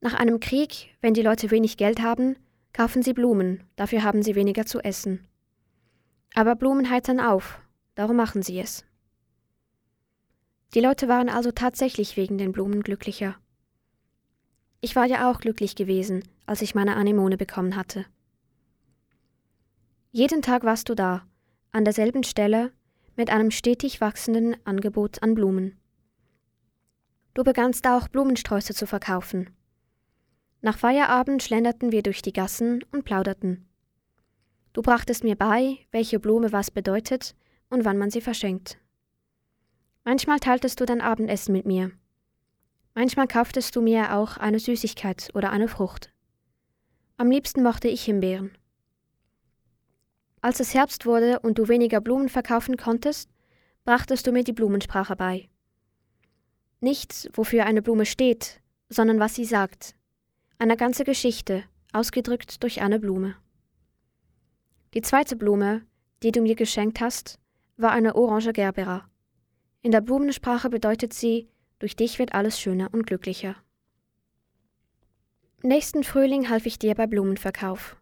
Nach 0.00 0.14
einem 0.14 0.40
Krieg, 0.40 0.96
wenn 1.02 1.12
die 1.12 1.22
Leute 1.22 1.50
wenig 1.50 1.76
Geld 1.76 2.00
haben, 2.00 2.36
Kaufen 2.72 3.02
Sie 3.02 3.12
Blumen, 3.12 3.64
dafür 3.74 4.04
haben 4.04 4.22
Sie 4.22 4.36
weniger 4.36 4.64
zu 4.64 4.80
essen. 4.80 5.26
Aber 6.34 6.54
Blumen 6.54 6.88
heitern 6.88 7.18
auf, 7.18 7.60
darum 7.96 8.16
machen 8.16 8.42
Sie 8.42 8.60
es. 8.60 8.84
Die 10.74 10.80
Leute 10.80 11.08
waren 11.08 11.28
also 11.28 11.50
tatsächlich 11.50 12.16
wegen 12.16 12.38
den 12.38 12.52
Blumen 12.52 12.82
glücklicher. 12.82 13.36
Ich 14.80 14.94
war 14.94 15.06
ja 15.06 15.30
auch 15.30 15.40
glücklich 15.40 15.74
gewesen, 15.74 16.22
als 16.46 16.62
ich 16.62 16.74
meine 16.74 16.96
Anemone 16.96 17.36
bekommen 17.36 17.76
hatte. 17.76 18.06
Jeden 20.12 20.42
Tag 20.42 20.64
warst 20.64 20.88
du 20.88 20.94
da, 20.94 21.26
an 21.72 21.84
derselben 21.84 22.22
Stelle, 22.22 22.72
mit 23.16 23.30
einem 23.30 23.50
stetig 23.50 24.00
wachsenden 24.00 24.56
Angebot 24.64 25.22
an 25.22 25.34
Blumen. 25.34 25.76
Du 27.34 27.44
begannst 27.44 27.86
auch 27.86 28.08
Blumensträuße 28.08 28.74
zu 28.74 28.86
verkaufen. 28.86 29.50
Nach 30.62 30.78
Feierabend 30.78 31.42
schlenderten 31.42 31.92
wir 31.92 32.02
durch 32.02 32.22
die 32.22 32.32
Gassen 32.32 32.84
und 32.92 33.04
plauderten. 33.04 33.68
Du 34.72 34.82
brachtest 34.82 35.24
mir 35.24 35.36
bei, 35.36 35.78
welche 35.90 36.20
Blume 36.20 36.52
was 36.52 36.70
bedeutet 36.70 37.34
und 37.70 37.84
wann 37.84 37.98
man 37.98 38.10
sie 38.10 38.20
verschenkt. 38.20 38.78
Manchmal 40.04 40.40
teiltest 40.40 40.80
du 40.80 40.86
dein 40.86 41.00
Abendessen 41.00 41.52
mit 41.52 41.66
mir. 41.66 41.92
Manchmal 42.94 43.28
kauftest 43.28 43.76
du 43.76 43.82
mir 43.82 44.16
auch 44.16 44.36
eine 44.36 44.58
Süßigkeit 44.58 45.30
oder 45.34 45.50
eine 45.50 45.68
Frucht. 45.68 46.12
Am 47.16 47.30
liebsten 47.30 47.62
mochte 47.62 47.88
ich 47.88 48.04
Himbeeren. 48.04 48.56
Als 50.40 50.58
es 50.58 50.72
Herbst 50.72 51.04
wurde 51.04 51.40
und 51.40 51.58
du 51.58 51.68
weniger 51.68 52.00
Blumen 52.00 52.30
verkaufen 52.30 52.78
konntest, 52.78 53.30
brachtest 53.84 54.26
du 54.26 54.32
mir 54.32 54.42
die 54.42 54.54
Blumensprache 54.54 55.16
bei. 55.16 55.50
Nicht, 56.80 57.28
wofür 57.34 57.66
eine 57.66 57.82
Blume 57.82 58.06
steht, 58.06 58.62
sondern 58.88 59.20
was 59.20 59.34
sie 59.34 59.44
sagt, 59.44 59.94
eine 60.58 60.78
ganze 60.78 61.04
Geschichte, 61.04 61.64
ausgedrückt 61.92 62.62
durch 62.62 62.80
eine 62.80 62.98
Blume. 62.98 63.36
Die 64.94 65.02
zweite 65.02 65.36
Blume, 65.36 65.82
die 66.22 66.32
du 66.32 66.40
mir 66.40 66.54
geschenkt 66.54 67.00
hast, 67.00 67.38
war 67.76 67.92
eine 67.92 68.14
orange 68.14 68.52
Gerbera. 68.52 69.09
In 69.82 69.92
der 69.92 70.02
Blumensprache 70.02 70.68
bedeutet 70.68 71.14
sie, 71.14 71.48
durch 71.78 71.96
dich 71.96 72.18
wird 72.18 72.34
alles 72.34 72.60
schöner 72.60 72.92
und 72.92 73.06
glücklicher. 73.06 73.56
Nächsten 75.62 76.04
Frühling 76.04 76.50
half 76.50 76.66
ich 76.66 76.78
dir 76.78 76.94
bei 76.94 77.06
Blumenverkauf. 77.06 77.96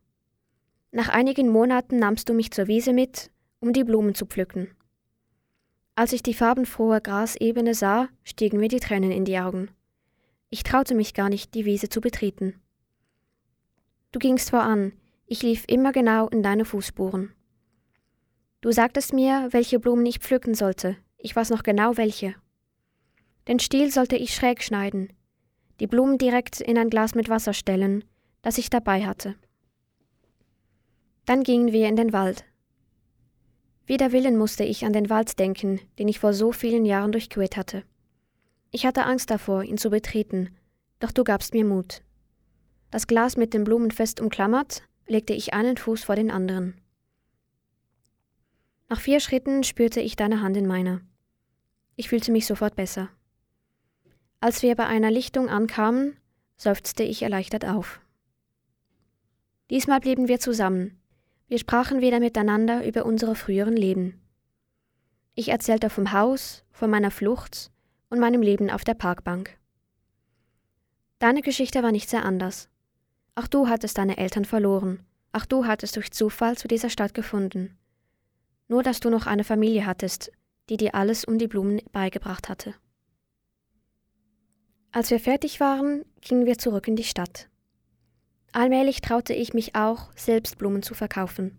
Nach 0.91 1.09
einigen 1.09 1.49
Monaten 1.49 1.99
nahmst 1.99 2.29
du 2.29 2.35
mich 2.35 2.51
zur 2.51 2.67
Wiese 2.67 2.93
mit, 2.93 3.31
um 3.61 3.73
die 3.73 3.85
Blumen 3.85 4.15
zu 4.15 4.27
pflücken. 4.27 4.71
Als 5.95 6.13
ich 6.13 6.23
die 6.23 6.35
farbenfrohe 6.35 7.01
Grasebene 7.01 7.75
sah, 7.75 8.09
stiegen 8.25 8.59
mir 8.61 8.69
die 8.69 8.81
Tränen 8.81 9.11
in 9.11 9.25
die 9.25 9.39
Augen. 9.39 9.71
Ich 10.51 10.63
traute 10.63 10.95
mich 10.95 11.15
gar 11.15 11.29
nicht, 11.29 11.55
die 11.55 11.65
Wiese 11.65 11.89
zu 11.89 12.01
betreten. 12.01 12.61
Du 14.13 14.19
gingst 14.19 14.51
voran, 14.51 14.93
ich 15.27 15.43
lief 15.43 15.65
immer 15.69 15.93
genau 15.93 16.29
in 16.29 16.43
deine 16.43 16.65
Fußspuren. 16.65 17.33
Du 18.61 18.73
sagtest 18.73 19.13
mir, 19.13 19.49
welche 19.51 19.79
Blumen 19.79 20.07
ich 20.07 20.21
pflücken 20.21 20.55
sollte, 20.55 20.97
ich 21.19 21.35
weiß 21.35 21.51
noch 21.51 21.63
genau 21.63 21.97
welche. 21.97 22.35
Den 23.47 23.59
Stiel 23.59 23.91
sollte 23.91 24.17
ich 24.17 24.35
schräg 24.35 24.63
schneiden, 24.63 25.13
die 25.81 25.87
Blumen 25.87 26.19
direkt 26.19 26.61
in 26.61 26.79
ein 26.79 26.91
Glas 26.91 27.15
mit 27.15 27.29
Wasser 27.29 27.53
stellen, 27.53 28.05
das 28.43 28.59
ich 28.59 28.71
dabei 28.71 29.07
hatte. 29.07 29.37
Dann 31.27 31.43
gingen 31.43 31.73
wir 31.73 31.89
in 31.89 31.97
den 31.97 32.13
Wald. 32.13 32.45
Wider 33.87 34.13
Willen 34.13 34.37
musste 34.37 34.65
ich 34.65 34.85
an 34.85 34.93
den 34.93 35.11
Wald 35.11 35.39
denken, 35.39 35.81
den 35.99 36.09
ich 36.09 36.19
vor 36.19 36.33
so 36.33 36.53
vielen 36.53 36.85
Jahren 36.85 37.13
durchquert 37.13 37.57
hatte. 37.57 37.85
Ich 38.71 38.85
hatte 38.85 39.05
Angst 39.05 39.31
davor, 39.31 39.63
ihn 39.63 39.79
zu 39.79 39.91
betreten, 39.91 40.51
doch 41.01 41.13
du 41.13 41.25
gabst 41.25 41.55
mir 41.55 41.65
Mut. 41.65 42.03
Das 42.91 43.07
Glas 43.07 43.37
mit 43.37 43.55
den 43.55 43.65
Blumen 43.65 43.91
fest 43.91 44.21
umklammert, 44.21 44.83
legte 45.07 45.33
ich 45.33 45.55
einen 45.55 45.77
Fuß 45.77 46.05
vor 46.05 46.17
den 46.17 46.31
anderen. 46.31 46.75
Nach 48.89 49.01
vier 49.01 49.21
Schritten 49.21 49.65
spürte 49.65 50.01
ich 50.01 50.17
deine 50.17 50.41
Hand 50.41 50.57
in 50.57 50.67
meiner. 50.67 51.03
Ich 51.97 52.09
fühlte 52.09 52.33
mich 52.33 52.47
sofort 52.47 52.75
besser. 52.75 53.11
Als 54.41 54.63
wir 54.63 54.75
bei 54.77 54.87
einer 54.87 55.11
Lichtung 55.11 55.49
ankamen, 55.49 56.17
seufzte 56.57 57.03
ich 57.03 57.23
erleichtert 57.23 57.67
auf. 57.67 58.01
Diesmal 59.71 60.01
blieben 60.01 60.29
wir 60.29 60.41
zusammen. 60.41 60.99
Wir 61.49 61.59
sprachen 61.59 62.01
wieder 62.01 62.21
miteinander 62.21 62.87
über 62.87 63.05
unsere 63.05 63.35
früheren 63.35 63.77
Leben. 63.77 64.23
Ich 65.35 65.49
erzählte 65.49 65.91
vom 65.91 66.13
Haus, 66.13 66.65
von 66.73 66.91
meiner 66.91 67.11
Flucht 67.11 67.71
und 68.09 68.19
meinem 68.19 68.43
Leben 68.43 68.71
auf 68.71 68.85
der 68.85 68.95
Parkbank. 68.95 69.59
Deine 71.19 71.43
Geschichte 71.43 71.83
war 71.83 71.93
nicht 71.93 72.09
sehr 72.09 72.25
anders. 72.25 72.69
Auch 73.35 73.47
du 73.47 73.69
hattest 73.69 73.99
deine 73.99 74.17
Eltern 74.17 74.45
verloren, 74.45 75.05
auch 75.33 75.45
du 75.45 75.67
hattest 75.67 75.97
durch 75.97 76.11
Zufall 76.11 76.57
zu 76.57 76.69
dieser 76.69 76.91
Stadt 76.91 77.15
gefunden. 77.15 77.78
Nur 78.69 78.83
dass 78.83 79.01
du 79.01 79.11
noch 79.11 79.27
eine 79.27 79.45
Familie 79.45 79.87
hattest, 79.87 80.31
die 80.69 80.77
dir 80.77 80.95
alles 80.95 81.25
um 81.25 81.39
die 81.39 81.49
Blumen 81.49 81.81
beigebracht 81.93 82.49
hatte. 82.49 82.75
Als 84.93 85.11
wir 85.11 85.21
fertig 85.21 85.61
waren, 85.61 86.05
gingen 86.21 86.47
wir 86.47 86.59
zurück 86.59 86.89
in 86.89 86.97
die 86.97 87.05
Stadt. 87.05 87.49
Allmählich 88.53 89.01
traute 89.01 89.35
ich 89.35 89.53
mich 89.53 89.75
auch, 89.75 90.11
selbst 90.17 90.59
Blumen 90.59 90.83
zu 90.83 90.95
verkaufen. 90.95 91.59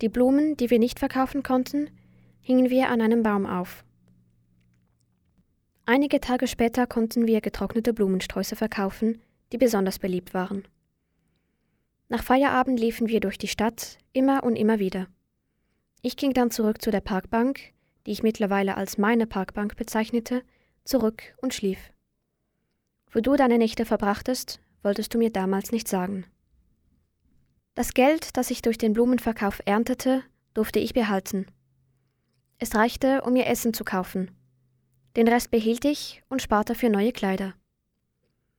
Die 0.00 0.08
Blumen, 0.08 0.56
die 0.56 0.70
wir 0.70 0.78
nicht 0.78 0.98
verkaufen 0.98 1.42
konnten, 1.42 1.90
hingen 2.40 2.70
wir 2.70 2.90
an 2.90 3.00
einem 3.00 3.22
Baum 3.22 3.46
auf. 3.46 3.84
Einige 5.86 6.20
Tage 6.20 6.48
später 6.48 6.86
konnten 6.86 7.26
wir 7.26 7.40
getrocknete 7.40 7.92
Blumensträuße 7.92 8.56
verkaufen, 8.56 9.22
die 9.52 9.58
besonders 9.58 10.00
beliebt 10.00 10.34
waren. 10.34 10.66
Nach 12.08 12.22
Feierabend 12.22 12.78
liefen 12.78 13.08
wir 13.08 13.20
durch 13.20 13.38
die 13.38 13.48
Stadt, 13.48 13.98
immer 14.12 14.42
und 14.42 14.56
immer 14.56 14.80
wieder. 14.80 15.06
Ich 16.06 16.16
ging 16.16 16.32
dann 16.34 16.52
zurück 16.52 16.80
zu 16.80 16.92
der 16.92 17.00
Parkbank, 17.00 17.58
die 18.06 18.12
ich 18.12 18.22
mittlerweile 18.22 18.76
als 18.76 18.96
meine 18.96 19.26
Parkbank 19.26 19.74
bezeichnete, 19.74 20.44
zurück 20.84 21.34
und 21.38 21.52
schlief. 21.52 21.80
Wo 23.10 23.18
du 23.18 23.34
deine 23.34 23.58
Nächte 23.58 23.84
verbrachtest, 23.84 24.60
wolltest 24.84 25.12
du 25.12 25.18
mir 25.18 25.32
damals 25.32 25.72
nicht 25.72 25.88
sagen. 25.88 26.24
Das 27.74 27.92
Geld, 27.92 28.36
das 28.36 28.52
ich 28.52 28.62
durch 28.62 28.78
den 28.78 28.92
Blumenverkauf 28.92 29.60
erntete, 29.64 30.22
durfte 30.54 30.78
ich 30.78 30.94
behalten. 30.94 31.46
Es 32.58 32.76
reichte, 32.76 33.22
um 33.22 33.32
mir 33.32 33.46
Essen 33.46 33.74
zu 33.74 33.82
kaufen, 33.82 34.30
den 35.16 35.26
Rest 35.26 35.50
behielt 35.50 35.84
ich 35.84 36.22
und 36.28 36.40
sparte 36.40 36.76
für 36.76 36.88
neue 36.88 37.10
Kleider. 37.10 37.54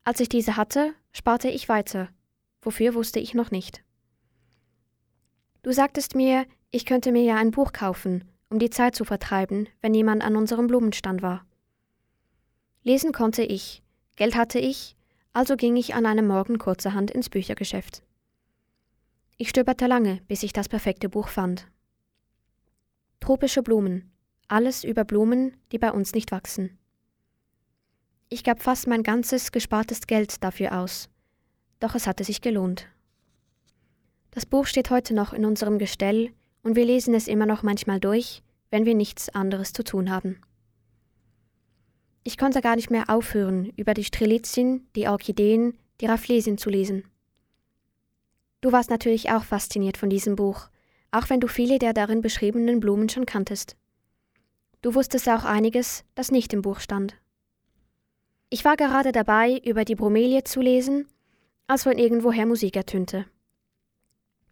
Als 0.04 0.20
ich 0.20 0.28
diese 0.28 0.58
hatte, 0.58 0.94
sparte 1.14 1.48
ich 1.48 1.70
weiter. 1.70 2.10
Wofür 2.62 2.94
wusste 2.94 3.22
ich 3.22 3.34
noch 3.34 3.52
nicht. 3.52 3.86
Du 5.62 5.72
sagtest 5.72 6.14
mir, 6.14 6.46
Ich 6.72 6.86
könnte 6.86 7.12
mir 7.12 7.24
ja 7.24 7.36
ein 7.36 7.52
Buch 7.52 7.72
kaufen, 7.72 8.26
um 8.50 8.60
die 8.60 8.70
Zeit 8.70 8.96
zu 8.96 9.06
vertreiben, 9.06 9.70
wenn 9.82 9.94
jemand 9.94 10.24
an 10.24 10.36
unserem 10.36 10.68
Blumenstand 10.68 11.22
war. 11.22 11.46
Lesen 12.84 13.14
konnte 13.14 13.44
ich, 13.44 13.84
Geld 14.16 14.36
hatte 14.36 14.60
ich, 14.60 14.96
also 15.34 15.56
ging 15.56 15.76
ich 15.76 15.94
an 15.96 16.06
einem 16.06 16.28
Morgen 16.28 16.58
kurzerhand 16.58 17.12
ins 17.12 17.30
Büchergeschäft. 17.30 18.04
Ich 19.38 19.50
stöberte 19.50 19.88
lange, 19.88 20.22
bis 20.28 20.44
ich 20.44 20.52
das 20.52 20.68
perfekte 20.68 21.10
Buch 21.10 21.28
fand. 21.28 21.68
Tropische 23.20 23.62
Blumen. 23.62 24.12
Alles 24.48 24.84
über 24.84 25.04
Blumen, 25.04 25.56
die 25.72 25.78
bei 25.78 25.92
uns 25.92 26.14
nicht 26.14 26.32
wachsen. 26.32 26.78
Ich 28.30 28.44
gab 28.44 28.62
fast 28.62 28.88
mein 28.88 29.04
ganzes 29.04 29.52
gespartes 29.52 30.08
Geld 30.08 30.44
dafür 30.44 30.80
aus, 30.80 31.10
doch 31.80 31.96
es 31.96 32.08
hatte 32.08 32.24
sich 32.24 32.42
gelohnt. 32.42 32.88
Das 34.32 34.46
Buch 34.46 34.66
steht 34.66 34.90
heute 34.90 35.14
noch 35.14 35.34
in 35.34 35.46
unserem 35.46 35.78
Gestell 35.78 36.34
und 36.68 36.76
wir 36.76 36.84
lesen 36.84 37.14
es 37.14 37.30
immer 37.30 37.46
noch 37.46 37.64
manchmal 37.64 38.02
durch, 38.02 38.44
wenn 38.72 38.86
wir 38.86 38.94
nichts 38.94 39.30
anderes 39.30 39.72
zu 39.72 39.86
tun 39.86 40.12
haben. 40.12 40.42
Ich 42.26 42.38
konnte 42.38 42.60
gar 42.60 42.76
nicht 42.76 42.92
mehr 42.92 43.10
aufhören, 43.10 43.72
über 43.78 43.94
die 43.94 44.04
Strelitzien, 44.04 44.86
die 44.94 45.08
Orchideen, 45.08 45.78
die 46.02 46.08
Rafflesien 46.08 46.58
zu 46.58 46.70
lesen. 46.70 47.06
Du 48.60 48.74
warst 48.74 48.90
natürlich 48.90 49.32
auch 49.32 49.46
fasziniert 49.46 49.96
von 49.96 50.10
diesem 50.10 50.36
Buch, 50.36 50.68
auch 51.12 51.30
wenn 51.30 51.40
du 51.40 51.48
viele 51.48 51.80
der 51.80 51.94
darin 51.94 52.20
beschriebenen 52.20 52.82
Blumen 52.82 53.08
schon 53.08 53.26
kanntest. 53.26 53.78
Du 54.82 54.94
wusstest 54.94 55.30
auch 55.30 55.46
einiges, 55.46 56.04
das 56.16 56.32
nicht 56.32 56.52
im 56.52 56.64
Buch 56.64 56.82
stand. 56.82 57.16
Ich 58.50 58.66
war 58.66 58.76
gerade 58.76 59.14
dabei, 59.14 59.58
über 59.60 59.86
die 59.86 59.96
Bromelie 59.96 60.44
zu 60.44 60.60
lesen, 60.60 61.08
als 61.68 61.84
von 61.84 61.98
irgendwoher 61.98 62.46
Musik 62.46 62.76
ertönte. 62.76 63.24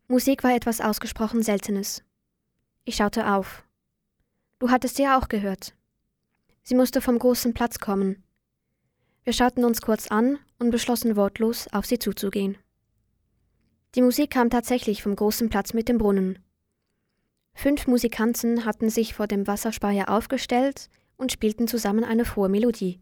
Musik 0.07 0.45
war 0.45 0.55
etwas 0.55 0.79
ausgesprochen 0.79 1.43
Seltenes. 1.43 2.04
Ich 2.87 2.97
schaute 2.97 3.33
auf. 3.33 3.63
Du 4.59 4.69
hattest 4.69 4.95
sie 4.95 5.03
ja 5.03 5.17
auch 5.17 5.27
gehört. 5.27 5.75
Sie 6.61 6.75
musste 6.75 7.01
vom 7.01 7.17
großen 7.17 7.55
Platz 7.55 7.79
kommen. 7.79 8.23
Wir 9.23 9.33
schauten 9.33 9.65
uns 9.65 9.81
kurz 9.81 10.07
an 10.07 10.37
und 10.59 10.69
beschlossen 10.69 11.15
wortlos, 11.15 11.67
auf 11.71 11.87
sie 11.87 11.97
zuzugehen. 11.97 12.59
Die 13.95 14.03
Musik 14.03 14.29
kam 14.29 14.51
tatsächlich 14.51 15.01
vom 15.01 15.15
großen 15.15 15.49
Platz 15.49 15.73
mit 15.73 15.89
dem 15.89 15.97
Brunnen. 15.97 16.37
Fünf 17.55 17.87
Musikanten 17.87 18.65
hatten 18.65 18.91
sich 18.91 19.15
vor 19.15 19.25
dem 19.25 19.47
Wasserspeier 19.47 20.09
aufgestellt 20.09 20.89
und 21.17 21.31
spielten 21.31 21.67
zusammen 21.67 22.03
eine 22.03 22.23
frohe 22.23 22.49
Melodie. 22.49 22.99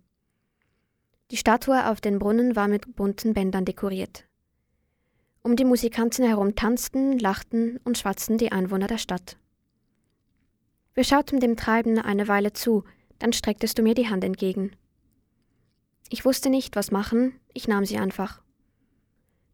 Die 1.31 1.37
Statue 1.37 1.89
auf 1.89 1.99
den 1.99 2.19
Brunnen 2.19 2.55
war 2.55 2.69
mit 2.69 2.95
bunten 2.95 3.33
Bändern 3.33 3.65
dekoriert. 3.65 4.25
Um 5.41 5.57
die 5.57 5.65
Musikanten 5.65 6.23
herum 6.23 6.55
tanzten, 6.55 7.19
lachten 7.19 7.81
und 7.83 7.97
schwatzten 7.97 8.37
die 8.37 8.53
Einwohner 8.53 8.87
der 8.87 8.97
Stadt. 8.97 9.37
Wir 10.93 11.03
schauten 11.03 11.39
dem 11.39 11.55
Treiben 11.55 11.97
eine 11.97 12.27
Weile 12.27 12.53
zu, 12.53 12.83
dann 13.19 13.33
strecktest 13.33 13.77
du 13.77 13.81
mir 13.81 13.95
die 13.95 14.09
Hand 14.09 14.23
entgegen. 14.23 14.75
Ich 16.09 16.25
wusste 16.25 16.49
nicht, 16.49 16.75
was 16.75 16.91
machen, 16.91 17.39
ich 17.53 17.67
nahm 17.67 17.85
sie 17.85 17.97
einfach. 17.97 18.41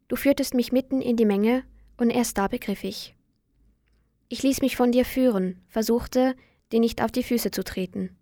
Du 0.08 0.16
führtest 0.16 0.54
mich 0.54 0.72
mitten 0.72 1.00
in 1.00 1.16
die 1.16 1.24
Menge, 1.24 1.64
und 1.96 2.10
erst 2.10 2.38
da 2.38 2.48
begriff 2.48 2.84
ich. 2.84 3.14
Ich 4.28 4.42
ließ 4.42 4.60
mich 4.60 4.76
von 4.76 4.92
dir 4.92 5.04
führen, 5.04 5.62
versuchte, 5.68 6.34
dir 6.72 6.80
nicht 6.80 7.02
auf 7.02 7.12
die 7.12 7.22
Füße 7.22 7.50
zu 7.50 7.64
treten. 7.64 8.16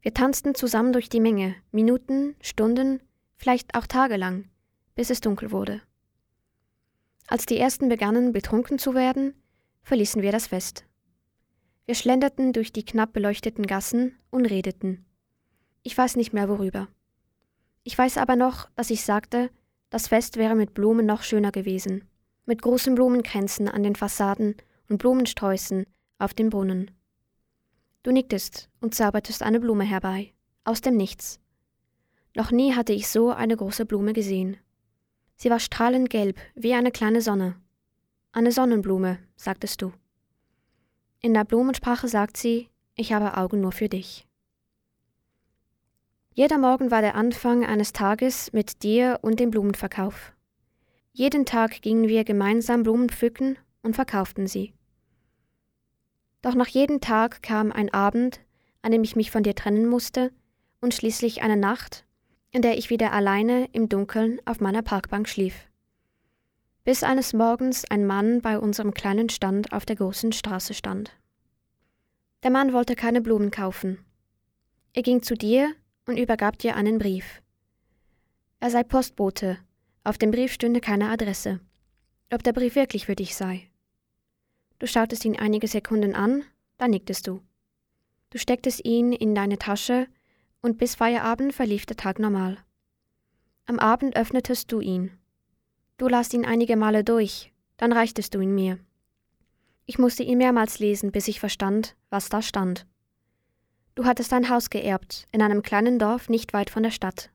Wir 0.00 0.12
tanzten 0.12 0.54
zusammen 0.54 0.92
durch 0.92 1.08
die 1.08 1.20
Menge, 1.20 1.54
Minuten, 1.72 2.36
Stunden, 2.40 3.00
vielleicht 3.36 3.74
auch 3.74 3.86
tagelang, 3.86 4.48
bis 4.94 5.10
es 5.10 5.20
dunkel 5.20 5.50
wurde. 5.50 5.82
Als 7.26 7.46
die 7.46 7.58
ersten 7.58 7.88
begannen, 7.88 8.32
betrunken 8.32 8.78
zu 8.78 8.94
werden, 8.94 9.34
verließen 9.82 10.20
wir 10.20 10.32
das 10.32 10.48
Fest. 10.48 10.84
Wir 11.86 11.94
schlenderten 11.94 12.52
durch 12.52 12.72
die 12.72 12.84
knapp 12.84 13.12
beleuchteten 13.12 13.66
Gassen 13.66 14.16
und 14.30 14.46
redeten. 14.46 15.04
Ich 15.82 15.96
weiß 15.96 16.16
nicht 16.16 16.32
mehr 16.32 16.48
worüber. 16.48 16.88
Ich 17.82 17.96
weiß 17.96 18.16
aber 18.16 18.36
noch, 18.36 18.70
dass 18.74 18.88
ich 18.88 19.04
sagte, 19.04 19.50
das 19.90 20.08
Fest 20.08 20.38
wäre 20.38 20.54
mit 20.54 20.72
Blumen 20.72 21.04
noch 21.04 21.22
schöner 21.22 21.52
gewesen, 21.52 22.08
mit 22.46 22.62
großen 22.62 22.94
Blumenkränzen 22.94 23.68
an 23.68 23.82
den 23.82 23.96
Fassaden 23.96 24.56
und 24.88 24.96
Blumensträußen 24.96 25.84
auf 26.18 26.32
den 26.32 26.48
Brunnen. 26.48 26.90
Du 28.02 28.12
nicktest 28.12 28.70
und 28.80 28.94
zaubertest 28.94 29.42
eine 29.42 29.60
Blume 29.60 29.84
herbei, 29.84 30.32
aus 30.64 30.80
dem 30.80 30.96
Nichts. 30.96 31.38
Noch 32.34 32.50
nie 32.50 32.74
hatte 32.74 32.94
ich 32.94 33.08
so 33.08 33.30
eine 33.30 33.56
große 33.56 33.84
Blume 33.84 34.14
gesehen. 34.14 34.56
Sie 35.36 35.50
war 35.50 35.60
strahlend 35.60 36.08
gelb, 36.08 36.38
wie 36.54 36.72
eine 36.72 36.90
kleine 36.90 37.20
Sonne. 37.20 37.56
Eine 38.32 38.52
Sonnenblume, 38.52 39.18
sagtest 39.36 39.82
du. 39.82 39.92
In 41.24 41.32
der 41.32 41.44
Blumensprache 41.44 42.06
sagt 42.06 42.36
sie, 42.36 42.68
ich 42.96 43.14
habe 43.14 43.38
Augen 43.38 43.62
nur 43.62 43.72
für 43.72 43.88
dich. 43.88 44.26
Jeder 46.34 46.58
Morgen 46.58 46.90
war 46.90 47.00
der 47.00 47.14
Anfang 47.14 47.64
eines 47.64 47.94
Tages 47.94 48.52
mit 48.52 48.82
dir 48.82 49.20
und 49.22 49.40
dem 49.40 49.50
Blumenverkauf. 49.50 50.34
Jeden 51.14 51.46
Tag 51.46 51.80
gingen 51.80 52.08
wir 52.08 52.24
gemeinsam 52.24 52.82
Blumen 52.82 53.08
pflücken 53.08 53.56
und 53.82 53.94
verkauften 53.94 54.46
sie. 54.46 54.74
Doch 56.42 56.54
nach 56.54 56.68
jedem 56.68 57.00
Tag 57.00 57.42
kam 57.42 57.72
ein 57.72 57.90
Abend, 57.94 58.40
an 58.82 58.92
dem 58.92 59.02
ich 59.02 59.16
mich 59.16 59.30
von 59.30 59.42
dir 59.42 59.54
trennen 59.54 59.88
musste, 59.88 60.30
und 60.82 60.92
schließlich 60.92 61.40
eine 61.40 61.56
Nacht, 61.56 62.04
in 62.50 62.60
der 62.60 62.76
ich 62.76 62.90
wieder 62.90 63.12
alleine 63.12 63.66
im 63.72 63.88
Dunkeln 63.88 64.42
auf 64.44 64.60
meiner 64.60 64.82
Parkbank 64.82 65.26
schlief. 65.26 65.54
Bis 66.84 67.02
eines 67.02 67.32
Morgens 67.32 67.86
ein 67.90 68.06
Mann 68.06 68.42
bei 68.42 68.58
unserem 68.58 68.92
kleinen 68.92 69.30
Stand 69.30 69.72
auf 69.72 69.86
der 69.86 69.96
großen 69.96 70.32
Straße 70.32 70.74
stand. 70.74 71.16
Der 72.42 72.50
Mann 72.50 72.74
wollte 72.74 72.94
keine 72.94 73.22
Blumen 73.22 73.50
kaufen. 73.50 74.04
Er 74.92 75.02
ging 75.02 75.22
zu 75.22 75.34
dir 75.34 75.74
und 76.04 76.18
übergab 76.18 76.58
dir 76.58 76.76
einen 76.76 76.98
Brief. 76.98 77.40
Er 78.60 78.68
sei 78.68 78.82
Postbote, 78.82 79.56
auf 80.04 80.18
dem 80.18 80.30
Brief 80.30 80.52
stünde 80.52 80.82
keine 80.82 81.08
Adresse. 81.08 81.58
Ob 82.30 82.42
der 82.42 82.52
Brief 82.52 82.74
wirklich 82.74 83.06
für 83.06 83.16
dich 83.16 83.34
sei. 83.34 83.70
Du 84.78 84.86
schautest 84.86 85.24
ihn 85.24 85.38
einige 85.38 85.68
Sekunden 85.68 86.14
an, 86.14 86.44
dann 86.76 86.90
nicktest 86.90 87.26
du. 87.26 87.40
Du 88.28 88.38
stecktest 88.38 88.84
ihn 88.84 89.14
in 89.14 89.34
deine 89.34 89.56
Tasche 89.56 90.06
und 90.60 90.76
bis 90.76 90.96
Feierabend 90.96 91.54
verlief 91.54 91.86
der 91.86 91.96
Tag 91.96 92.18
normal. 92.18 92.58
Am 93.64 93.78
Abend 93.78 94.16
öffnetest 94.16 94.70
du 94.70 94.80
ihn. 94.80 95.12
Du 95.96 96.08
lasst 96.08 96.34
ihn 96.34 96.44
einige 96.44 96.76
Male 96.76 97.04
durch, 97.04 97.52
dann 97.76 97.92
reichtest 97.92 98.34
du 98.34 98.40
ihn 98.40 98.54
mir. 98.54 98.78
Ich 99.86 99.98
musste 99.98 100.22
ihn 100.22 100.38
mehrmals 100.38 100.78
lesen, 100.78 101.12
bis 101.12 101.28
ich 101.28 101.40
verstand, 101.40 101.96
was 102.10 102.28
da 102.28 102.42
stand. 102.42 102.86
Du 103.94 104.04
hattest 104.04 104.32
ein 104.32 104.48
Haus 104.48 104.70
geerbt, 104.70 105.26
in 105.30 105.42
einem 105.42 105.62
kleinen 105.62 105.98
Dorf 105.98 106.28
nicht 106.28 106.52
weit 106.52 106.70
von 106.70 106.82
der 106.82 106.90
Stadt. 106.90 107.30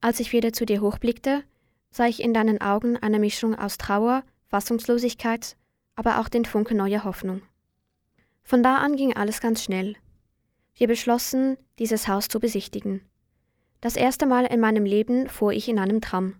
Als 0.00 0.20
ich 0.20 0.32
wieder 0.32 0.52
zu 0.52 0.64
dir 0.64 0.80
hochblickte, 0.80 1.42
sah 1.90 2.06
ich 2.06 2.22
in 2.22 2.34
deinen 2.34 2.60
Augen 2.60 2.96
eine 2.96 3.18
Mischung 3.18 3.54
aus 3.54 3.78
Trauer, 3.78 4.22
Fassungslosigkeit 4.46 5.56
aber 6.00 6.18
auch 6.18 6.30
den 6.30 6.46
Funke 6.46 6.74
neuer 6.74 7.04
Hoffnung. 7.04 7.42
Von 8.42 8.62
da 8.62 8.76
an 8.76 8.96
ging 8.96 9.14
alles 9.14 9.42
ganz 9.42 9.62
schnell. 9.62 9.96
Wir 10.74 10.86
beschlossen, 10.86 11.58
dieses 11.78 12.08
Haus 12.08 12.28
zu 12.28 12.40
besichtigen. 12.40 13.02
Das 13.82 13.96
erste 13.96 14.24
Mal 14.24 14.46
in 14.46 14.60
meinem 14.60 14.86
Leben 14.86 15.28
fuhr 15.28 15.52
ich 15.52 15.68
in 15.68 15.78
einem 15.78 16.00
Tram. 16.00 16.36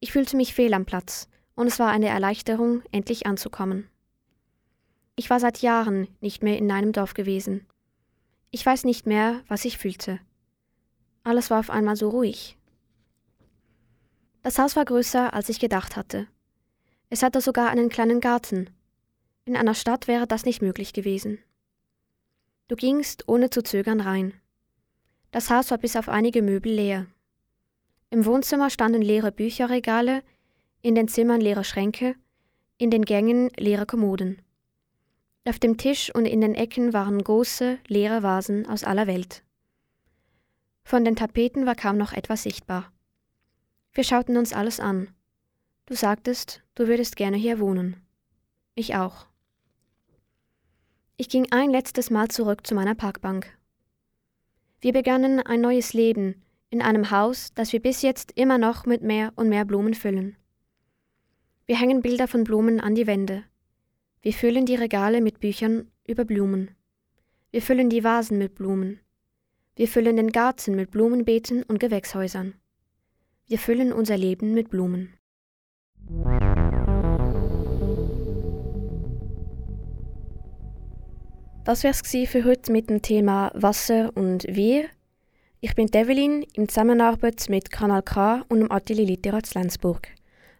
Ich 0.00 0.12
fühlte 0.12 0.36
mich 0.36 0.54
fehl 0.54 0.74
am 0.74 0.84
Platz, 0.84 1.28
und 1.54 1.66
es 1.66 1.78
war 1.78 1.90
eine 1.90 2.08
Erleichterung, 2.08 2.82
endlich 2.92 3.26
anzukommen. 3.26 3.88
Ich 5.16 5.30
war 5.30 5.40
seit 5.40 5.62
Jahren 5.62 6.08
nicht 6.20 6.42
mehr 6.42 6.58
in 6.58 6.70
einem 6.70 6.92
Dorf 6.92 7.14
gewesen. 7.14 7.66
Ich 8.50 8.64
weiß 8.64 8.84
nicht 8.84 9.06
mehr, 9.06 9.42
was 9.48 9.64
ich 9.64 9.78
fühlte. 9.78 10.20
Alles 11.24 11.50
war 11.50 11.58
auf 11.58 11.70
einmal 11.70 11.96
so 11.96 12.10
ruhig. 12.10 12.58
Das 14.42 14.58
Haus 14.58 14.76
war 14.76 14.84
größer, 14.84 15.32
als 15.32 15.48
ich 15.48 15.58
gedacht 15.58 15.96
hatte. 15.96 16.28
Es 17.08 17.22
hatte 17.22 17.40
sogar 17.40 17.70
einen 17.70 17.88
kleinen 17.88 18.20
Garten. 18.20 18.70
In 19.44 19.56
einer 19.56 19.74
Stadt 19.74 20.06
wäre 20.06 20.26
das 20.26 20.44
nicht 20.44 20.60
möglich 20.60 20.92
gewesen. 20.92 21.38
Du 22.68 22.76
gingst 22.76 23.28
ohne 23.28 23.48
zu 23.48 23.62
zögern 23.62 24.00
rein. 24.00 24.34
Das 25.30 25.50
Haus 25.50 25.70
war 25.70 25.78
bis 25.78 25.96
auf 25.96 26.08
einige 26.08 26.42
Möbel 26.42 26.72
leer. 26.72 27.06
Im 28.10 28.24
Wohnzimmer 28.24 28.70
standen 28.70 29.02
leere 29.02 29.32
Bücherregale, 29.32 30.22
in 30.80 30.94
den 30.94 31.08
Zimmern 31.08 31.40
leere 31.40 31.64
Schränke, 31.64 32.14
in 32.78 32.90
den 32.90 33.04
Gängen 33.04 33.50
leere 33.56 33.86
Kommoden. 33.86 34.42
Auf 35.44 35.58
dem 35.58 35.76
Tisch 35.76 36.14
und 36.14 36.24
in 36.24 36.40
den 36.40 36.54
Ecken 36.54 36.92
waren 36.92 37.22
große, 37.22 37.78
leere 37.88 38.22
Vasen 38.22 38.66
aus 38.66 38.84
aller 38.84 39.06
Welt. 39.06 39.42
Von 40.84 41.04
den 41.04 41.16
Tapeten 41.16 41.66
war 41.66 41.74
kaum 41.74 41.96
noch 41.96 42.12
etwas 42.12 42.44
sichtbar. 42.44 42.92
Wir 43.92 44.04
schauten 44.04 44.36
uns 44.36 44.52
alles 44.52 44.78
an. 44.78 45.08
Du 45.86 45.94
sagtest, 45.94 46.62
du 46.74 46.86
würdest 46.86 47.16
gerne 47.16 47.36
hier 47.36 47.58
wohnen. 47.58 47.96
Ich 48.74 48.94
auch. 48.94 49.26
Ich 51.16 51.28
ging 51.28 51.50
ein 51.50 51.70
letztes 51.70 52.10
Mal 52.10 52.28
zurück 52.28 52.66
zu 52.66 52.74
meiner 52.74 52.94
Parkbank. 52.94 53.56
Wir 54.80 54.92
begannen 54.92 55.40
ein 55.40 55.60
neues 55.60 55.92
Leben 55.92 56.42
in 56.70 56.82
einem 56.82 57.10
Haus, 57.10 57.52
das 57.54 57.72
wir 57.72 57.80
bis 57.80 58.02
jetzt 58.02 58.32
immer 58.32 58.58
noch 58.58 58.86
mit 58.86 59.02
mehr 59.02 59.32
und 59.36 59.48
mehr 59.48 59.64
Blumen 59.64 59.94
füllen. 59.94 60.36
Wir 61.66 61.78
hängen 61.78 62.02
Bilder 62.02 62.28
von 62.28 62.44
Blumen 62.44 62.80
an 62.80 62.94
die 62.94 63.06
Wände. 63.06 63.44
Wir 64.22 64.32
füllen 64.32 64.66
die 64.66 64.74
Regale 64.74 65.20
mit 65.20 65.40
Büchern 65.40 65.90
über 66.06 66.24
Blumen. 66.24 66.70
Wir 67.50 67.62
füllen 67.62 67.90
die 67.90 68.04
Vasen 68.04 68.38
mit 68.38 68.54
Blumen. 68.54 69.00
Wir 69.76 69.88
füllen 69.88 70.16
den 70.16 70.32
Garten 70.32 70.74
mit 70.74 70.90
Blumenbeeten 70.90 71.62
und 71.62 71.78
Gewächshäusern. 71.78 72.54
Wir 73.46 73.58
füllen 73.58 73.92
unser 73.92 74.16
Leben 74.16 74.54
mit 74.54 74.70
Blumen. 74.70 75.12
Das 81.64 81.82
wär's 81.82 82.00
für 82.28 82.44
heute 82.44 82.72
mit 82.72 82.90
dem 82.90 83.02
Thema 83.02 83.50
Wasser 83.54 84.12
und 84.16 84.44
Wir. 84.48 84.88
Ich 85.66 85.74
bin 85.74 85.88
Develin 85.88 86.44
in 86.54 86.68
Zusammenarbeit 86.68 87.46
mit 87.48 87.72
Kanal 87.72 88.00
K 88.00 88.44
und 88.48 88.60
dem 88.60 88.70
Atelier 88.70 89.04
Literat 89.04 89.52
Lenzburg. 89.52 90.06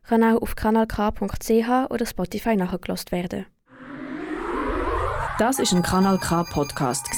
Kann 0.03 0.25
auch 0.25 0.43
auf 0.43 0.57
kanalk.ch 0.57 1.91
oder 1.91 2.07
Spotify 2.07 2.57
nachgelost 2.57 3.13
werden. 3.13 3.47
Das 5.39 5.61
ist 5.61 5.73
ein 5.73 5.85
Kanal 5.85 6.19
K 6.19 6.43
Podcast 6.43 7.09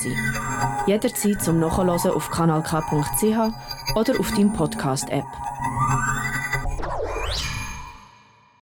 Jederzeit 0.86 1.40
zum 1.40 1.60
Nachhören 1.60 1.88
auf 1.88 2.30
kanalk.ch 2.30 3.96
oder 3.96 4.20
auf 4.20 4.30
deinem 4.32 4.52
Podcast 4.52 5.08
App. 5.08 5.24